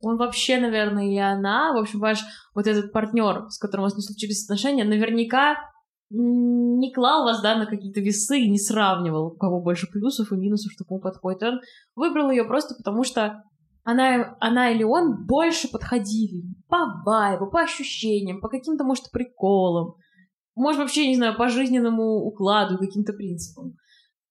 Он 0.00 0.16
вообще, 0.16 0.58
наверное, 0.58 1.06
и 1.06 1.18
она, 1.18 1.72
в 1.72 1.78
общем, 1.78 1.98
ваш 1.98 2.20
вот 2.54 2.66
этот 2.66 2.92
партнер, 2.92 3.46
с 3.50 3.58
которым 3.58 3.84
у 3.84 3.86
вас 3.86 3.96
не 3.96 4.02
случились 4.02 4.44
отношения, 4.44 4.84
наверняка 4.84 5.56
не 6.10 6.92
клал 6.92 7.24
вас, 7.24 7.42
да, 7.42 7.56
на 7.56 7.66
какие-то 7.66 8.00
весы 8.00 8.40
и 8.40 8.50
не 8.50 8.58
сравнивал, 8.58 9.26
у 9.26 9.36
кого 9.36 9.60
больше 9.60 9.90
плюсов 9.90 10.32
и 10.32 10.36
минусов, 10.36 10.72
что 10.72 10.84
кому 10.84 11.00
подходит. 11.00 11.42
Он 11.42 11.60
выбрал 11.96 12.30
ее 12.30 12.44
просто 12.44 12.74
потому, 12.74 13.04
что 13.04 13.42
она, 13.84 14.36
она 14.40 14.70
или 14.70 14.84
он 14.84 15.26
больше 15.26 15.68
подходили 15.70 16.44
по 16.68 17.02
вайбу, 17.04 17.50
по 17.50 17.60
ощущениям, 17.60 18.40
по 18.40 18.48
каким-то, 18.48 18.84
может, 18.84 19.10
приколам, 19.10 19.96
может, 20.58 20.80
вообще, 20.80 21.08
не 21.08 21.16
знаю, 21.16 21.36
по 21.36 21.48
жизненному 21.48 22.24
укладу, 22.24 22.78
каким-то 22.78 23.12
принципам. 23.12 23.76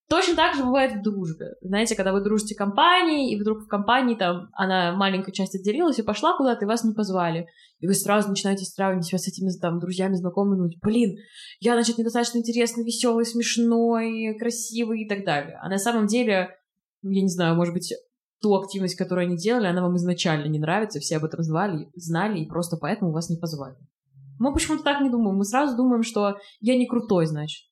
Точно 0.09 0.35
так 0.35 0.55
же 0.55 0.63
бывает 0.63 0.93
в 0.93 1.01
дружбе. 1.01 1.55
Знаете, 1.61 1.95
когда 1.95 2.13
вы 2.13 2.21
дружите 2.21 2.55
компанией, 2.55 3.33
и 3.33 3.39
вдруг 3.39 3.63
в 3.63 3.67
компании 3.67 4.15
там 4.15 4.49
она 4.53 4.95
маленькая 4.95 5.33
часть 5.33 5.55
отделилась 5.55 5.99
и 5.99 6.03
пошла 6.03 6.37
куда-то, 6.37 6.63
и 6.63 6.67
вас 6.67 6.85
не 6.85 6.93
позвали. 6.93 7.47
И 7.79 7.87
вы 7.87 7.93
сразу 7.93 8.29
начинаете 8.29 8.63
сравнивать 8.63 9.05
себя 9.05 9.17
с 9.17 9.27
этими 9.27 9.49
там 9.59 9.79
друзьями, 9.79 10.15
знакомыми, 10.15 10.57
думать, 10.57 10.77
блин, 10.81 11.17
я, 11.59 11.73
значит, 11.73 11.97
недостаточно 11.97 12.37
интересный, 12.37 12.85
веселый, 12.85 13.25
смешной, 13.25 14.37
красивый 14.39 15.01
и 15.01 15.09
так 15.09 15.25
далее. 15.25 15.59
А 15.61 15.67
на 15.67 15.77
самом 15.77 16.07
деле, 16.07 16.55
я 17.03 17.21
не 17.21 17.29
знаю, 17.29 17.55
может 17.55 17.73
быть, 17.73 17.93
ту 18.41 18.55
активность, 18.55 18.95
которую 18.95 19.27
они 19.27 19.35
делали, 19.35 19.67
она 19.67 19.81
вам 19.81 19.97
изначально 19.97 20.47
не 20.47 20.59
нравится, 20.59 20.99
все 20.99 21.17
об 21.17 21.25
этом 21.25 21.43
знали, 21.43 21.89
знали, 21.95 22.39
и 22.39 22.47
просто 22.47 22.77
поэтому 22.77 23.11
вас 23.11 23.29
не 23.29 23.37
позвали. 23.37 23.75
Мы 24.39 24.53
почему-то 24.53 24.83
так 24.83 25.01
не 25.01 25.09
думаем. 25.09 25.37
Мы 25.37 25.45
сразу 25.45 25.75
думаем, 25.75 26.03
что 26.03 26.37
я 26.59 26.77
не 26.77 26.85
крутой, 26.85 27.25
значит. 27.25 27.67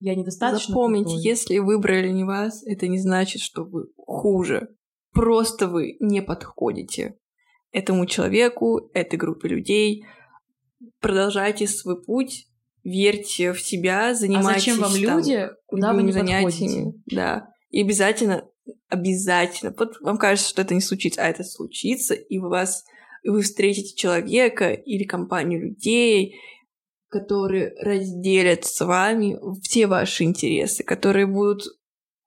Я 0.00 0.14
недостаточно 0.14 0.72
Запомните, 0.72 1.10
крутой. 1.10 1.22
если 1.24 1.58
выбрали 1.58 2.10
не 2.10 2.24
вас, 2.24 2.64
это 2.64 2.86
не 2.86 2.98
значит, 2.98 3.42
что 3.42 3.64
вы 3.64 3.86
хуже. 3.96 4.68
Просто 5.12 5.66
вы 5.66 5.96
не 6.00 6.22
подходите 6.22 7.16
этому 7.72 8.06
человеку, 8.06 8.90
этой 8.94 9.16
группе 9.16 9.48
людей. 9.48 10.04
Продолжайте 11.00 11.66
свой 11.66 12.00
путь, 12.00 12.46
верьте 12.84 13.52
в 13.52 13.60
себя, 13.60 14.14
занимайтесь 14.14 14.68
а 14.68 14.76
зачем 14.76 14.78
вам 14.78 14.92
там, 14.92 15.18
люди, 15.18 15.48
куда 15.66 15.92
вы 15.92 16.02
не 16.04 16.12
занятиями. 16.12 16.84
Подходите? 16.84 17.16
Да. 17.16 17.48
И 17.70 17.82
обязательно 17.82 18.44
обязательно. 18.88 19.74
Вот 19.76 20.00
вам 20.00 20.18
кажется, 20.18 20.48
что 20.48 20.62
это 20.62 20.74
не 20.74 20.80
случится, 20.80 21.22
а 21.22 21.26
это 21.26 21.44
случится, 21.44 22.14
и 22.14 22.38
вы 22.38 22.48
вас 22.48 22.84
вы 23.24 23.42
встретите 23.42 23.94
человека 23.96 24.70
или 24.70 25.04
компанию 25.04 25.60
людей, 25.62 26.40
которые 27.08 27.74
разделят 27.80 28.64
с 28.64 28.84
вами 28.84 29.38
все 29.62 29.86
ваши 29.86 30.24
интересы, 30.24 30.84
которые 30.84 31.26
будут 31.26 31.64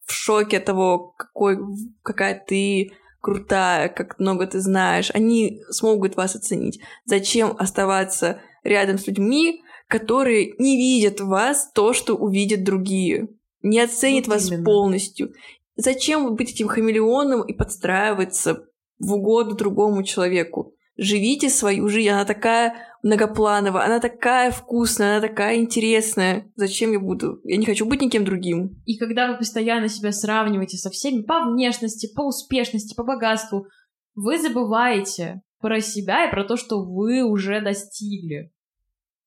в 0.06 0.12
шоке 0.12 0.58
от 0.58 0.66
того, 0.66 1.14
какой, 1.18 1.58
какая 2.02 2.44
ты 2.46 2.92
крутая, 3.22 3.88
как 3.88 4.20
много 4.20 4.48
ты 4.48 4.60
знаешь. 4.60 5.12
Они 5.14 5.62
смогут 5.70 6.16
вас 6.16 6.36
оценить. 6.36 6.80
Зачем 7.06 7.56
оставаться 7.58 8.42
рядом 8.64 8.98
с 8.98 9.08
людьми, 9.08 9.62
которые 9.88 10.54
не 10.58 10.78
видят 10.78 11.22
в 11.22 11.28
вас 11.28 11.72
то, 11.74 11.94
что 11.94 12.16
увидят 12.16 12.64
другие? 12.64 13.30
Не 13.62 13.80
оценят 13.80 14.28
вот 14.28 14.36
вас 14.36 14.50
именно. 14.50 14.64
полностью. 14.64 15.34
Зачем 15.76 16.36
быть 16.36 16.52
этим 16.52 16.68
хамелеоном 16.68 17.44
и 17.44 17.54
подстраиваться 17.54 18.66
в 18.98 19.14
угоду 19.14 19.56
другому 19.56 20.04
человеку? 20.04 20.76
Живите 21.04 21.50
свою 21.50 21.90
жизнь, 21.90 22.10
она 22.10 22.26
такая 22.26 22.76
многоплановая, 23.02 23.86
она 23.86 24.00
такая 24.00 24.52
вкусная, 24.52 25.18
она 25.18 25.28
такая 25.28 25.56
интересная. 25.56 26.52
Зачем 26.56 26.92
я 26.92 27.00
буду? 27.00 27.42
Я 27.44 27.58
не 27.58 27.66
хочу 27.66 27.88
быть 27.88 28.02
никем 28.02 28.24
другим. 28.24 28.80
И 28.86 29.00
когда 29.00 29.28
вы 29.28 29.40
постоянно 29.40 29.88
себя 29.88 30.12
сравниваете 30.12 30.78
со 30.78 30.92
всеми 30.92 31.24
по 31.24 31.44
внешности, 31.46 32.08
по 32.14 32.28
успешности, 32.28 32.94
по 32.94 33.04
богатству, 33.04 33.66
вы 34.14 34.38
забываете 34.38 35.42
про 35.60 35.82
себя 35.82 36.28
и 36.28 36.32
про 36.32 36.44
то, 36.44 36.56
что 36.56 36.84
вы 36.84 37.24
уже 37.24 37.62
достигли. 37.62 38.54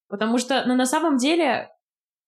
Потому 0.07 0.39
что 0.39 0.63
ну, 0.69 0.77
на 0.77 0.87
самом 0.87 1.17
деле 1.17 1.71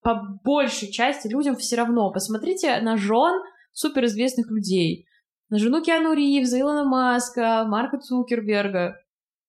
по 0.02 0.40
большей 0.42 0.90
части 0.90 1.28
людям 1.28 1.54
все 1.54 1.76
равно. 1.76 2.10
Посмотрите 2.10 2.80
на 2.80 2.96
жен 2.96 3.40
суперизвестных 3.70 4.50
людей. 4.50 5.06
На 5.50 5.58
жену 5.60 5.80
Киану 5.84 6.14
Ривза, 6.14 6.58
Илона 6.58 6.82
Маска, 6.82 7.64
Марка 7.68 7.98
Цукерберга. 7.98 8.96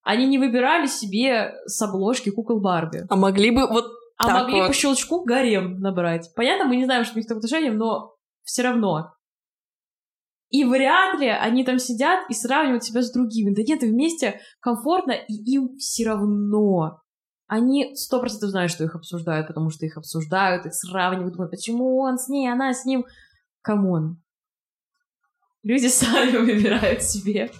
Они 0.07 0.25
не 0.25 0.39
выбирали 0.39 0.87
себе 0.87 1.53
с 1.65 1.81
обложки 1.81 2.29
кукол 2.29 2.61
Барби. 2.61 3.05
А 3.09 3.17
могли 3.17 3.51
бы 3.51 3.67
вот 3.67 3.91
А 4.17 4.29
могли 4.29 4.61
вот. 4.61 4.67
по 4.67 4.73
щелчку 4.73 5.25
гарем 5.25 5.81
набрать. 5.81 6.31
Понятно, 6.33 6.63
мы 6.63 6.77
не 6.77 6.85
знаем, 6.85 7.03
что 7.03 7.15
у 7.15 7.17
них 7.17 7.27
там 7.27 7.39
отношения, 7.39 7.73
но 7.73 8.15
все 8.43 8.61
равно. 8.61 9.11
И 10.49 10.63
вряд 10.63 11.19
ли 11.19 11.27
они 11.27 11.65
там 11.65 11.77
сидят 11.77 12.21
и 12.29 12.33
сравнивают 12.33 12.85
себя 12.85 13.01
с 13.01 13.11
другими. 13.11 13.53
Да 13.53 13.61
нет, 13.63 13.81
вместе 13.81 14.39
комфортно, 14.61 15.11
и 15.11 15.33
им 15.33 15.75
все 15.75 16.05
равно. 16.05 17.01
Они 17.47 17.93
сто 17.97 18.21
процентов 18.21 18.51
знают, 18.51 18.71
что 18.71 18.85
их 18.85 18.95
обсуждают, 18.95 19.47
потому 19.47 19.71
что 19.71 19.85
их 19.85 19.97
обсуждают, 19.97 20.65
их 20.65 20.73
сравнивают, 20.73 21.33
думают, 21.33 21.51
почему 21.51 21.97
он 21.99 22.17
с 22.17 22.29
ней, 22.29 22.49
она 22.49 22.73
с 22.73 22.85
ним. 22.85 23.05
Come 23.61 23.97
on. 23.97 24.23
Люди 25.63 25.87
сами 25.89 26.37
выбирают 26.37 27.03
себе 27.03 27.51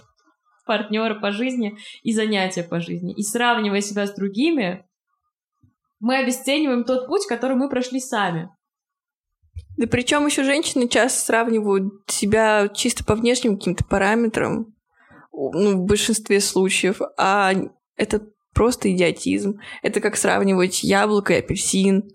партнера 0.68 1.16
по 1.16 1.32
жизни 1.32 1.76
и 2.04 2.12
занятия 2.12 2.62
по 2.62 2.78
жизни. 2.78 3.12
И 3.14 3.22
сравнивая 3.22 3.80
себя 3.80 4.06
с 4.06 4.14
другими, 4.14 4.86
мы 5.98 6.18
обесцениваем 6.18 6.84
тот 6.84 7.08
путь, 7.08 7.26
который 7.26 7.56
мы 7.56 7.68
прошли 7.68 7.98
сами. 7.98 8.50
Да 9.76 9.86
причем 9.86 10.26
еще 10.26 10.44
женщины 10.44 10.88
часто 10.88 11.20
сравнивают 11.20 11.92
себя 12.06 12.68
чисто 12.68 13.04
по 13.04 13.14
внешним 13.14 13.56
каким-то 13.58 13.84
параметрам, 13.84 14.74
ну, 15.32 15.76
в 15.76 15.86
большинстве 15.86 16.40
случаев, 16.40 17.00
а 17.16 17.52
это 17.96 18.26
просто 18.54 18.92
идиотизм. 18.92 19.60
Это 19.82 20.00
как 20.00 20.16
сравнивать 20.16 20.82
яблоко 20.82 21.32
и 21.32 21.38
апельсин. 21.38 22.10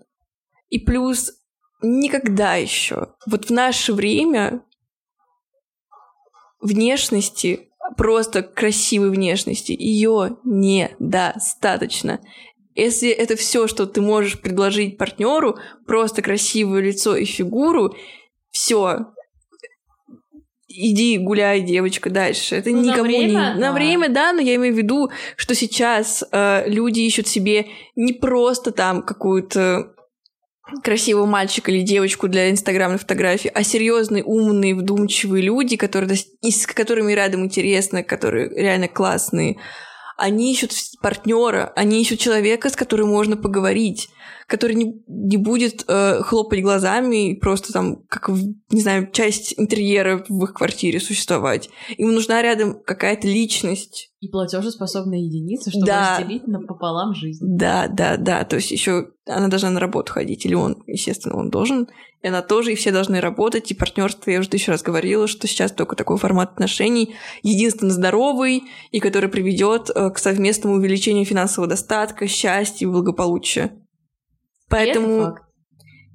И 0.68 0.78
плюс 0.78 1.32
никогда 1.80 2.54
еще. 2.54 3.14
Вот 3.26 3.46
в 3.46 3.50
наше 3.50 3.92
время 3.92 4.62
внешности, 6.60 7.70
просто 7.96 8.42
красивой 8.42 9.10
внешности, 9.10 9.72
ее 9.72 10.36
недостаточно. 10.44 12.20
Если 12.74 13.08
это 13.08 13.36
все, 13.36 13.68
что 13.68 13.86
ты 13.86 14.00
можешь 14.00 14.40
предложить 14.40 14.98
партнеру, 14.98 15.58
просто 15.86 16.22
красивое 16.22 16.80
лицо 16.80 17.14
и 17.14 17.24
фигуру, 17.24 17.94
все, 18.50 19.06
иди 20.68 21.18
гуляй, 21.18 21.60
девочка, 21.60 22.10
дальше. 22.10 22.56
Это 22.56 22.70
ну, 22.70 22.82
никому 22.82 22.96
на 22.96 23.02
время, 23.02 23.26
не... 23.54 23.60
На 23.60 23.72
время, 23.72 24.08
да, 24.08 24.32
но 24.32 24.40
я 24.40 24.56
имею 24.56 24.74
в 24.74 24.78
виду, 24.78 25.10
что 25.36 25.54
сейчас 25.54 26.24
э, 26.32 26.68
люди 26.68 27.00
ищут 27.00 27.28
себе 27.28 27.66
не 27.94 28.12
просто 28.12 28.72
там 28.72 29.02
какую-то 29.02 29.93
красивого 30.82 31.26
мальчика 31.26 31.70
или 31.70 31.82
девочку 31.82 32.28
для 32.28 32.50
инстаграмной 32.50 32.98
фотографии, 32.98 33.50
а 33.52 33.62
серьезные, 33.62 34.24
умные, 34.24 34.74
вдумчивые 34.74 35.42
люди, 35.42 35.76
которые, 35.76 36.16
с 36.16 36.66
которыми 36.66 37.12
рядом 37.12 37.44
интересно, 37.44 38.02
которые 38.02 38.48
реально 38.50 38.88
классные, 38.88 39.58
они 40.16 40.52
ищут 40.52 40.72
партнера, 41.02 41.72
они 41.74 42.00
ищут 42.00 42.20
человека, 42.20 42.70
с 42.70 42.76
которым 42.76 43.08
можно 43.08 43.36
поговорить 43.36 44.08
который 44.46 44.76
не, 44.76 45.02
не 45.06 45.36
будет 45.36 45.84
э, 45.88 46.20
хлопать 46.22 46.62
глазами 46.62 47.30
и 47.30 47.34
просто 47.34 47.72
там, 47.72 48.02
как, 48.08 48.28
не 48.28 48.80
знаю, 48.80 49.10
часть 49.10 49.54
интерьера 49.58 50.24
в 50.28 50.44
их 50.44 50.54
квартире 50.54 51.00
существовать. 51.00 51.70
Им 51.96 52.12
нужна 52.12 52.42
рядом 52.42 52.80
какая-то 52.84 53.26
личность. 53.26 54.10
И 54.24 54.28
платежеспособная 54.28 55.18
единица, 55.18 55.70
чтобы 55.70 55.84
да. 55.84 56.16
разделить 56.18 56.44
пополам 56.66 57.14
жизнь. 57.14 57.44
Да, 57.46 57.88
да, 57.88 58.16
да. 58.16 58.44
То 58.44 58.56
есть 58.56 58.70
еще 58.70 59.08
она 59.26 59.48
должна 59.48 59.68
на 59.68 59.80
работу 59.80 60.14
ходить, 60.14 60.46
или 60.46 60.54
он, 60.54 60.82
естественно, 60.86 61.36
он 61.36 61.50
должен. 61.50 61.88
И 62.22 62.28
она 62.28 62.40
тоже, 62.40 62.72
и 62.72 62.74
все 62.74 62.90
должны 62.90 63.20
работать. 63.20 63.70
И 63.70 63.74
партнерство, 63.74 64.30
я 64.30 64.38
уже 64.38 64.48
тысячу 64.48 64.70
раз 64.70 64.82
говорила, 64.82 65.26
что 65.26 65.46
сейчас 65.46 65.72
только 65.72 65.94
такой 65.94 66.16
формат 66.16 66.52
отношений, 66.52 67.14
единственно 67.42 67.90
здоровый, 67.90 68.62
и 68.92 68.98
который 68.98 69.28
приведет 69.28 69.90
э, 69.94 70.08
к 70.08 70.18
совместному 70.18 70.76
увеличению 70.76 71.26
финансового 71.26 71.68
достатка, 71.68 72.26
счастья 72.26 72.86
и 72.86 72.90
благополучия. 72.90 73.72
Поэтому 74.70 75.36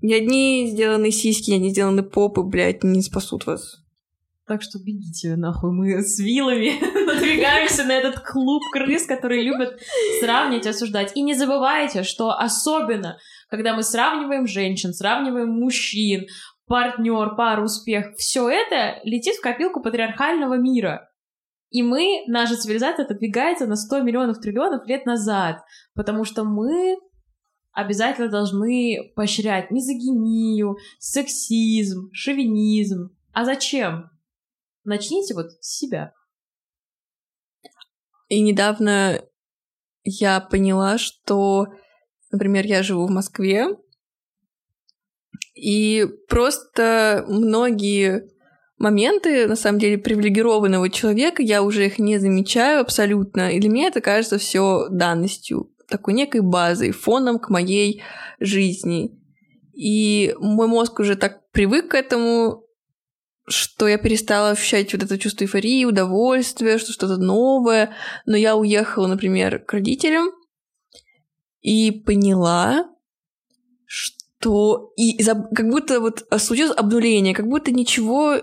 ни 0.01 0.13
одни 0.13 0.67
сделанные 0.71 1.11
сиськи, 1.11 1.51
ни 1.51 1.57
одни 1.57 1.69
сделанные 1.69 2.03
попы, 2.03 2.41
блядь, 2.41 2.83
не 2.83 3.03
спасут 3.03 3.45
вас. 3.45 3.83
Так 4.49 4.63
что 4.63 4.79
бегите 4.79 5.35
нахуй, 5.35 5.71
мы 5.71 6.01
с 6.01 6.17
вилами 6.17 6.71
надвигаемся 7.05 7.83
на 7.83 7.91
этот 7.91 8.21
клуб 8.21 8.63
крыс, 8.73 9.05
которые 9.05 9.43
любят 9.43 9.79
сравнивать, 10.19 10.65
осуждать. 10.65 11.15
И 11.15 11.21
не 11.21 11.35
забывайте, 11.35 12.01
что 12.01 12.31
особенно, 12.31 13.19
когда 13.51 13.75
мы 13.75 13.83
сравниваем 13.83 14.47
женщин, 14.47 14.91
сравниваем 14.91 15.49
мужчин, 15.49 16.25
партнер, 16.65 17.35
пару, 17.35 17.65
успех, 17.65 18.15
все 18.17 18.49
это 18.49 18.99
летит 19.03 19.35
в 19.35 19.41
копилку 19.41 19.83
патриархального 19.83 20.55
мира. 20.55 21.11
И 21.69 21.83
мы, 21.83 22.23
наша 22.25 22.55
цивилизация 22.55 23.05
отодвигается 23.05 23.67
на 23.67 23.75
100 23.75 24.01
миллионов 24.01 24.39
триллионов 24.39 24.87
лет 24.87 25.05
назад, 25.05 25.57
потому 25.93 26.23
что 26.25 26.43
мы 26.43 26.97
обязательно 27.71 28.29
должны 28.29 29.11
поощрять 29.15 29.69
мизогинию, 29.69 30.77
сексизм, 30.97 32.09
шовинизм. 32.13 33.11
А 33.31 33.45
зачем? 33.45 34.09
Начните 34.83 35.33
вот 35.33 35.51
с 35.61 35.77
себя. 35.77 36.13
И 38.27 38.41
недавно 38.41 39.21
я 40.03 40.39
поняла, 40.39 40.97
что, 40.97 41.67
например, 42.31 42.65
я 42.65 42.83
живу 42.83 43.07
в 43.07 43.11
Москве, 43.11 43.67
и 45.55 46.07
просто 46.27 47.25
многие 47.27 48.29
моменты, 48.77 49.47
на 49.47 49.55
самом 49.55 49.79
деле, 49.79 49.97
привилегированного 49.97 50.89
человека, 50.89 51.43
я 51.43 51.61
уже 51.63 51.85
их 51.85 51.99
не 51.99 52.17
замечаю 52.17 52.81
абсолютно, 52.81 53.51
и 53.51 53.59
для 53.59 53.69
меня 53.69 53.87
это 53.87 53.99
кажется 53.99 54.37
все 54.37 54.87
данностью 54.89 55.71
такой 55.89 56.13
некой 56.13 56.41
базой, 56.41 56.91
фоном 56.91 57.39
к 57.39 57.49
моей 57.49 58.03
жизни. 58.39 59.19
И 59.73 60.35
мой 60.39 60.67
мозг 60.67 60.99
уже 60.99 61.15
так 61.15 61.49
привык 61.51 61.91
к 61.91 61.95
этому, 61.95 62.63
что 63.49 63.87
я 63.87 63.97
перестала 63.97 64.51
ощущать 64.51 64.93
вот 64.93 65.03
это 65.03 65.17
чувство 65.17 65.43
эйфории, 65.43 65.85
удовольствия, 65.85 66.77
что 66.77 66.91
что-то 66.91 67.17
новое. 67.17 67.93
Но 68.25 68.37
я 68.37 68.55
уехала, 68.55 69.07
например, 69.07 69.59
к 69.59 69.73
родителям 69.73 70.29
и 71.61 71.91
поняла, 71.91 72.89
что 73.85 74.93
и 74.95 75.21
как 75.23 75.69
будто 75.69 75.99
вот 75.99 76.25
случилось 76.37 76.77
обнуление, 76.77 77.35
как 77.35 77.47
будто 77.47 77.71
ничего 77.71 78.41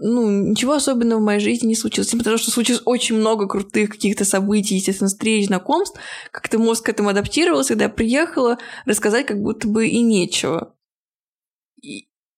ну, 0.00 0.30
ничего 0.30 0.72
особенного 0.72 1.20
в 1.20 1.24
моей 1.24 1.40
жизни 1.40 1.68
не 1.68 1.74
случилось. 1.74 2.10
Потому 2.10 2.38
что 2.38 2.50
случилось 2.50 2.82
очень 2.86 3.16
много 3.16 3.46
крутых 3.46 3.90
каких-то 3.90 4.24
событий, 4.24 4.76
естественно, 4.76 5.08
встреч, 5.08 5.46
знакомств. 5.46 6.00
Как-то 6.30 6.58
мозг 6.58 6.86
к 6.86 6.88
этому 6.88 7.10
адаптировался, 7.10 7.70
когда 7.70 7.84
я 7.84 7.90
приехала, 7.90 8.58
рассказать 8.86 9.26
как 9.26 9.42
будто 9.42 9.68
бы 9.68 9.86
и 9.86 10.00
нечего. 10.00 10.74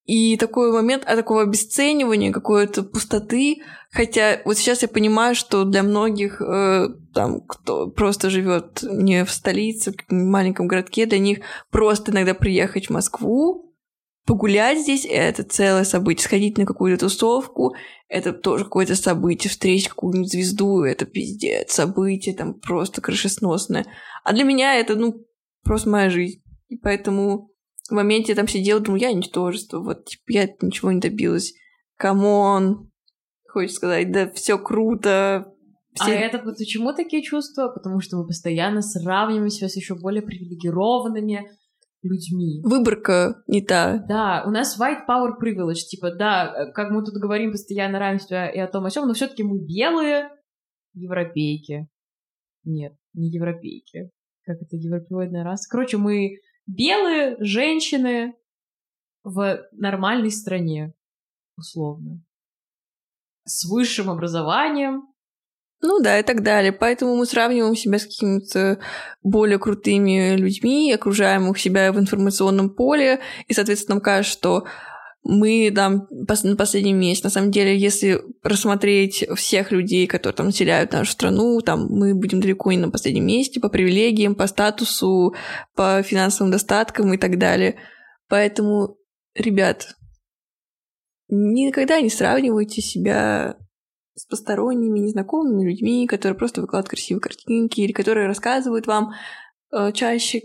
И 0.08 0.38
такой 0.38 0.72
момент 0.72 1.04
а 1.06 1.16
такого 1.16 1.42
обесценивания, 1.42 2.32
какой-то 2.32 2.82
пустоты. 2.82 3.58
Хотя 3.90 4.40
вот 4.46 4.56
сейчас 4.56 4.80
я 4.80 4.88
понимаю, 4.88 5.34
что 5.34 5.64
для 5.64 5.82
многих, 5.82 6.40
э, 6.40 6.88
там, 7.12 7.42
кто 7.42 7.90
просто 7.90 8.30
живет 8.30 8.82
не 8.82 9.26
в 9.26 9.30
столице, 9.30 9.92
в 9.92 10.12
маленьком 10.12 10.66
городке, 10.66 11.04
для 11.04 11.18
них 11.18 11.40
просто 11.70 12.10
иногда 12.10 12.32
приехать 12.32 12.86
в 12.86 12.90
Москву, 12.90 13.74
погулять 14.24 14.80
здесь— 14.80 15.06
это 15.10 15.42
целое 15.42 15.84
событие. 15.84 16.24
Сходить 16.24 16.56
на 16.56 16.64
какую-то 16.64 17.04
тусовку— 17.04 17.74
это 18.08 18.32
тоже 18.32 18.64
какое-то 18.64 18.96
событие. 18.96 19.50
Встретить 19.50 19.88
какую-нибудь 19.88 20.32
звезду— 20.32 20.82
это 20.84 21.04
пиздец. 21.04 21.70
Событие 21.70 22.34
там 22.34 22.54
просто 22.54 23.02
крышесносное. 23.02 23.84
А 24.24 24.32
для 24.32 24.44
меня 24.44 24.74
это, 24.74 24.96
ну, 24.96 25.26
просто 25.64 25.90
моя 25.90 26.08
жизнь. 26.08 26.42
И 26.68 26.78
поэтому 26.78 27.50
в 27.88 27.92
моменте 27.92 28.32
я 28.32 28.36
там 28.36 28.48
сидела, 28.48 28.80
думаю, 28.80 29.00
я 29.00 29.12
ничтожество. 29.12 29.80
Вот, 29.80 30.04
типа, 30.04 30.22
я 30.28 30.48
ничего 30.60 30.92
не 30.92 31.00
добилась. 31.00 31.54
Come 31.96 32.50
on. 32.50 32.90
Хочешь 33.48 33.74
сказать, 33.74 34.12
да 34.12 34.30
все 34.30 34.58
круто, 34.58 35.54
а 36.00 36.04
все... 36.04 36.12
А 36.12 36.16
это 36.16 36.38
почему 36.38 36.92
такие 36.92 37.22
чувства? 37.22 37.68
Потому 37.68 38.00
что 38.00 38.16
мы 38.18 38.26
постоянно 38.26 38.82
сравниваем 38.82 39.48
себя 39.48 39.68
с 39.68 39.76
еще 39.76 39.94
более 39.94 40.22
привилегированными, 40.22 41.50
людьми. 42.02 42.60
Выборка 42.62 43.42
не 43.46 43.62
та. 43.62 43.98
Да, 44.08 44.44
у 44.46 44.50
нас 44.50 44.78
white 44.78 45.06
power 45.08 45.32
privilege, 45.42 45.86
типа, 45.88 46.12
да, 46.12 46.54
э, 46.54 46.72
как 46.72 46.90
мы 46.90 47.04
тут 47.04 47.14
говорим 47.14 47.50
постоянно 47.50 47.98
о 47.98 48.00
равенстве 48.00 48.52
и 48.54 48.58
о 48.58 48.68
том, 48.68 48.84
о 48.84 48.90
чем, 48.90 49.08
но 49.08 49.14
все-таки 49.14 49.42
мы 49.42 49.58
белые 49.58 50.30
европейки. 50.94 51.88
Нет, 52.64 52.94
не 53.14 53.30
европейки. 53.30 54.10
Как 54.44 54.62
это 54.62 54.76
европеоидная 54.76 55.42
раса? 55.42 55.68
Короче, 55.68 55.96
мы 55.96 56.36
белые 56.68 57.36
женщины 57.40 58.36
в 59.24 59.66
нормальной 59.72 60.30
стране, 60.30 60.94
условно. 61.56 62.22
С 63.44 63.64
высшим 63.64 64.10
образованием, 64.10 65.08
ну 65.80 66.00
да, 66.00 66.18
и 66.18 66.24
так 66.24 66.42
далее. 66.42 66.72
Поэтому 66.72 67.16
мы 67.16 67.24
сравниваем 67.24 67.76
себя 67.76 68.00
с 68.00 68.04
какими-то 68.04 68.80
более 69.22 69.60
крутыми 69.60 70.34
людьми, 70.34 70.92
окружаем 70.92 71.48
их 71.50 71.58
себя 71.58 71.92
в 71.92 72.00
информационном 72.00 72.70
поле, 72.70 73.20
и, 73.46 73.54
соответственно, 73.54 73.96
нам 73.96 74.02
кажется, 74.02 74.36
что 74.36 74.64
мы 75.24 75.70
там 75.74 76.08
на 76.10 76.56
последнем 76.56 76.98
месте. 76.98 77.24
На 77.24 77.30
самом 77.30 77.50
деле, 77.50 77.76
если 77.76 78.22
рассмотреть 78.42 79.26
всех 79.36 79.72
людей, 79.72 80.06
которые 80.06 80.36
там 80.36 80.46
населяют 80.46 80.92
нашу 80.92 81.12
страну, 81.12 81.60
там 81.60 81.86
мы 81.88 82.14
будем 82.14 82.40
далеко 82.40 82.72
не 82.72 82.78
на 82.78 82.90
последнем 82.90 83.26
месте 83.26 83.60
по 83.60 83.68
привилегиям, 83.68 84.34
по 84.34 84.46
статусу, 84.46 85.34
по 85.74 86.02
финансовым 86.02 86.52
достаткам 86.52 87.12
и 87.12 87.18
так 87.18 87.38
далее. 87.38 87.76
Поэтому, 88.28 88.96
ребят, 89.34 89.96
никогда 91.28 92.00
не 92.00 92.10
сравнивайте 92.10 92.80
себя 92.80 93.56
с 94.14 94.24
посторонними, 94.26 94.98
незнакомыми 94.98 95.68
людьми, 95.68 96.06
которые 96.06 96.36
просто 96.36 96.60
выкладывают 96.60 96.90
красивые 96.90 97.20
картинки 97.20 97.80
или 97.80 97.92
которые 97.92 98.26
рассказывают 98.26 98.86
вам 98.86 99.12
э, 99.72 99.92
чаще 99.92 100.42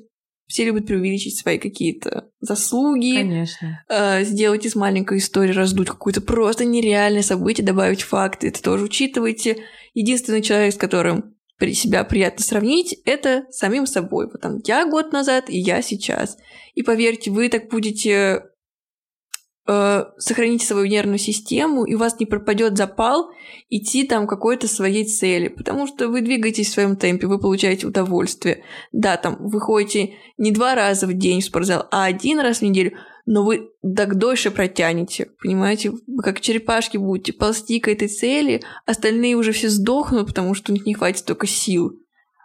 все 0.47 0.65
любят 0.65 0.87
преувеличить 0.87 1.37
свои 1.37 1.57
какие-то 1.57 2.29
заслуги. 2.39 3.15
Конечно. 3.15 3.83
Э, 3.89 4.23
сделать 4.23 4.65
из 4.65 4.75
маленькой 4.75 5.19
истории, 5.19 5.53
раздуть 5.53 5.87
какое-то 5.87 6.21
просто 6.21 6.65
нереальное 6.65 7.21
событие, 7.21 7.65
добавить 7.65 8.01
факты. 8.01 8.47
Это 8.49 8.61
тоже 8.61 8.85
учитывайте. 8.85 9.63
Единственный 9.93 10.41
человек, 10.41 10.73
с 10.73 10.77
которым 10.77 11.35
при 11.57 11.73
себя 11.73 12.03
приятно 12.03 12.43
сравнить, 12.43 12.97
это 13.05 13.45
самим 13.49 13.85
собой. 13.85 14.25
Вот 14.25 14.41
там 14.41 14.59
я 14.65 14.85
год 14.85 15.13
назад 15.13 15.49
и 15.49 15.57
я 15.57 15.81
сейчас. 15.81 16.37
И 16.73 16.83
поверьте, 16.83 17.31
вы 17.31 17.49
так 17.49 17.69
будете 17.69 18.43
э, 19.67 20.05
сохраните 20.17 20.65
свою 20.65 20.85
нервную 20.85 21.19
систему, 21.19 21.85
и 21.85 21.95
у 21.95 21.97
вас 21.97 22.19
не 22.19 22.25
пропадет 22.25 22.77
запал 22.77 23.31
идти 23.69 24.05
там 24.05 24.27
какой-то 24.27 24.67
своей 24.67 25.05
цели, 25.05 25.47
потому 25.47 25.87
что 25.87 26.07
вы 26.07 26.21
двигаетесь 26.21 26.69
в 26.69 26.73
своем 26.73 26.95
темпе, 26.95 27.27
вы 27.27 27.39
получаете 27.39 27.87
удовольствие. 27.87 28.63
Да, 28.91 29.17
там 29.17 29.37
вы 29.39 29.59
ходите 29.59 30.15
не 30.37 30.51
два 30.51 30.75
раза 30.75 31.07
в 31.07 31.13
день 31.13 31.41
в 31.41 31.45
спортзал, 31.45 31.87
а 31.91 32.05
один 32.05 32.39
раз 32.39 32.59
в 32.59 32.61
неделю, 32.63 32.93
но 33.25 33.43
вы 33.43 33.69
так 33.95 34.15
дольше 34.15 34.51
протянете, 34.51 35.29
понимаете? 35.41 35.91
Вы 35.91 36.21
как 36.23 36.41
черепашки 36.41 36.97
будете 36.97 37.31
ползти 37.33 37.79
к 37.79 37.87
этой 37.87 38.09
цели, 38.09 38.61
остальные 38.85 39.35
уже 39.35 39.53
все 39.53 39.69
сдохнут, 39.69 40.27
потому 40.27 40.53
что 40.53 40.71
у 40.71 40.75
них 40.75 40.85
не 40.85 40.93
хватит 40.93 41.19
столько 41.19 41.47
сил 41.47 42.02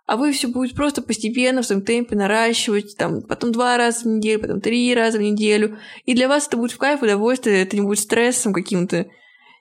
а 0.08 0.16
вы 0.16 0.32
все 0.32 0.48
будет 0.48 0.74
просто 0.74 1.02
постепенно 1.02 1.60
в 1.60 1.66
своем 1.66 1.82
темпе 1.82 2.16
наращивать, 2.16 2.96
там, 2.96 3.20
потом 3.20 3.52
два 3.52 3.76
раза 3.76 4.00
в 4.00 4.06
неделю, 4.06 4.40
потом 4.40 4.62
три 4.62 4.94
раза 4.94 5.18
в 5.18 5.20
неделю. 5.20 5.78
И 6.06 6.14
для 6.14 6.28
вас 6.28 6.46
это 6.46 6.56
будет 6.56 6.72
в 6.72 6.78
кайф, 6.78 7.02
удовольствие, 7.02 7.60
это 7.60 7.76
не 7.76 7.82
будет 7.82 7.98
стрессом 7.98 8.54
каким-то. 8.54 9.06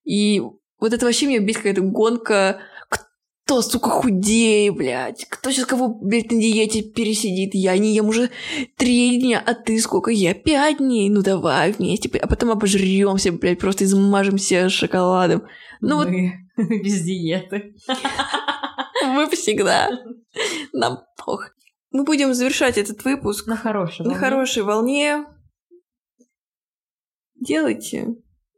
И 0.06 0.42
вот 0.80 0.94
это 0.94 1.06
вообще 1.06 1.28
меня 1.28 1.40
бесит 1.40 1.58
какая-то 1.58 1.82
гонка 1.82 2.62
кто, 2.90 3.62
сука, 3.62 3.90
худее, 3.90 4.72
блядь? 4.72 5.26
Кто 5.30 5.52
сейчас 5.52 5.66
кого, 5.66 5.90
блядь, 5.90 6.32
на 6.32 6.40
диете 6.40 6.82
пересидит? 6.82 7.54
Я 7.54 7.78
не 7.78 7.94
ем 7.94 8.08
уже 8.08 8.30
три 8.78 9.20
дня, 9.22 9.44
а 9.46 9.54
ты 9.54 9.80
сколько? 9.80 10.12
Я 10.12 10.34
пять 10.34 10.78
дней. 10.78 11.10
Ну 11.10 11.22
давай 11.22 11.74
вместе. 11.74 12.10
А 12.20 12.28
потом 12.28 12.52
обожремся, 12.52 13.34
блядь, 13.34 13.60
просто 13.60 13.84
измажемся 13.84 14.70
шоколадом. 14.70 15.44
Ну 15.80 16.04
Мы 16.04 16.34
вот... 16.58 16.70
без 16.84 17.02
диеты. 17.02 17.74
Мы 19.14 19.30
всегда. 19.30 19.90
Нам 20.74 21.04
плохо. 21.18 21.52
Мы 21.92 22.04
будем 22.04 22.34
завершать 22.34 22.78
этот 22.78 23.04
выпуск. 23.04 23.48
На 23.48 23.58
хорошей 23.58 24.06
волне. 24.06 24.14
На 24.14 24.20
хорошей 24.20 24.64
волне. 24.64 25.26
Делайте 27.36 28.18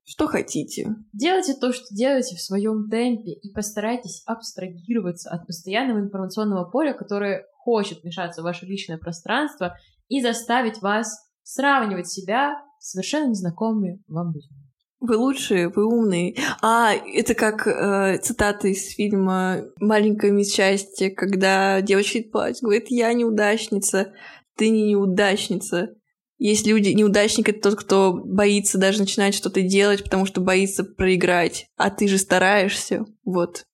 что 0.10 0.26
хотите. 0.26 0.96
Делайте 1.14 1.54
то, 1.54 1.72
что 1.72 1.86
делаете 1.94 2.36
в 2.36 2.42
своем 2.42 2.90
темпе, 2.90 3.32
и 3.32 3.54
постарайтесь 3.54 4.24
абстрагироваться 4.26 5.30
от 5.30 5.46
постоянного 5.46 6.00
информационного 6.00 6.66
поля, 6.66 6.94
которое 6.94 7.46
хочет 7.54 8.02
вмешаться 8.02 8.42
в 8.42 8.46
ваше 8.46 8.66
личное 8.66 8.98
пространство 8.98 9.78
и 10.08 10.20
заставить 10.20 10.82
вас 10.82 11.16
сравнивать 11.44 12.10
себя 12.10 12.56
с 12.80 12.94
совершенно 12.94 13.30
незнакомыми 13.30 14.02
вам 14.08 14.34
людьми. 14.34 14.69
Вы 15.00 15.16
лучшие, 15.16 15.70
вы 15.70 15.86
умные. 15.86 16.36
А, 16.62 16.94
это 16.94 17.34
как 17.34 17.66
э, 17.68 18.18
цитата 18.22 18.68
из 18.68 18.94
фильма 18.94 19.64
«Маленькая 19.80 20.32
мисс 20.32 20.54
счастья», 20.54 21.10
когда 21.10 21.82
девочка 21.82 22.20
плачет, 22.30 22.64
говорит, 22.64 22.88
я 22.90 23.14
неудачница, 23.14 24.14
ты 24.58 24.70
не 24.70 24.90
неудачница. 24.90 25.96
Есть 26.38 26.68
люди, 26.68 26.90
неудачник— 26.90 27.48
это 27.50 27.70
тот, 27.70 27.80
кто 27.80 28.14
боится 28.14 28.78
даже 28.78 29.00
начинать 29.00 29.34
что-то 29.34 29.62
делать, 29.62 30.04
потому 30.04 30.26
что 30.26 30.42
боится 30.42 30.84
проиграть. 30.84 31.68
А 31.78 31.90
ты 31.90 32.08
же 32.08 32.18
стараешься. 32.18 33.06
Вот. 33.24 33.66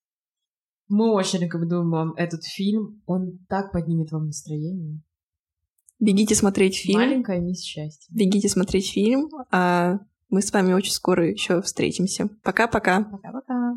Мы 0.88 1.12
очень 1.12 1.40
рекомендуем 1.40 1.90
вам 1.90 2.14
этот 2.14 2.44
фильм. 2.44 3.02
Он 3.08 3.40
так 3.50 3.72
поднимет 3.72 4.12
вам 4.12 4.28
настроение. 4.28 5.02
Бегите 6.00 6.36
смотреть 6.36 6.78
фильм. 6.78 7.00
Маленькая 7.00 7.40
мисс 7.40 7.62
счастья. 7.64 8.14
Бегите 8.14 8.50
смотреть 8.50 8.92
фильм. 8.92 9.30
А 9.52 10.00
мы 10.30 10.42
с 10.42 10.52
вами 10.52 10.74
очень 10.74 10.92
скоро 10.92 11.30
еще 11.30 11.62
встретимся. 11.62 12.30
Пока-пока. 12.44 13.04
Пока-пока. 13.04 13.76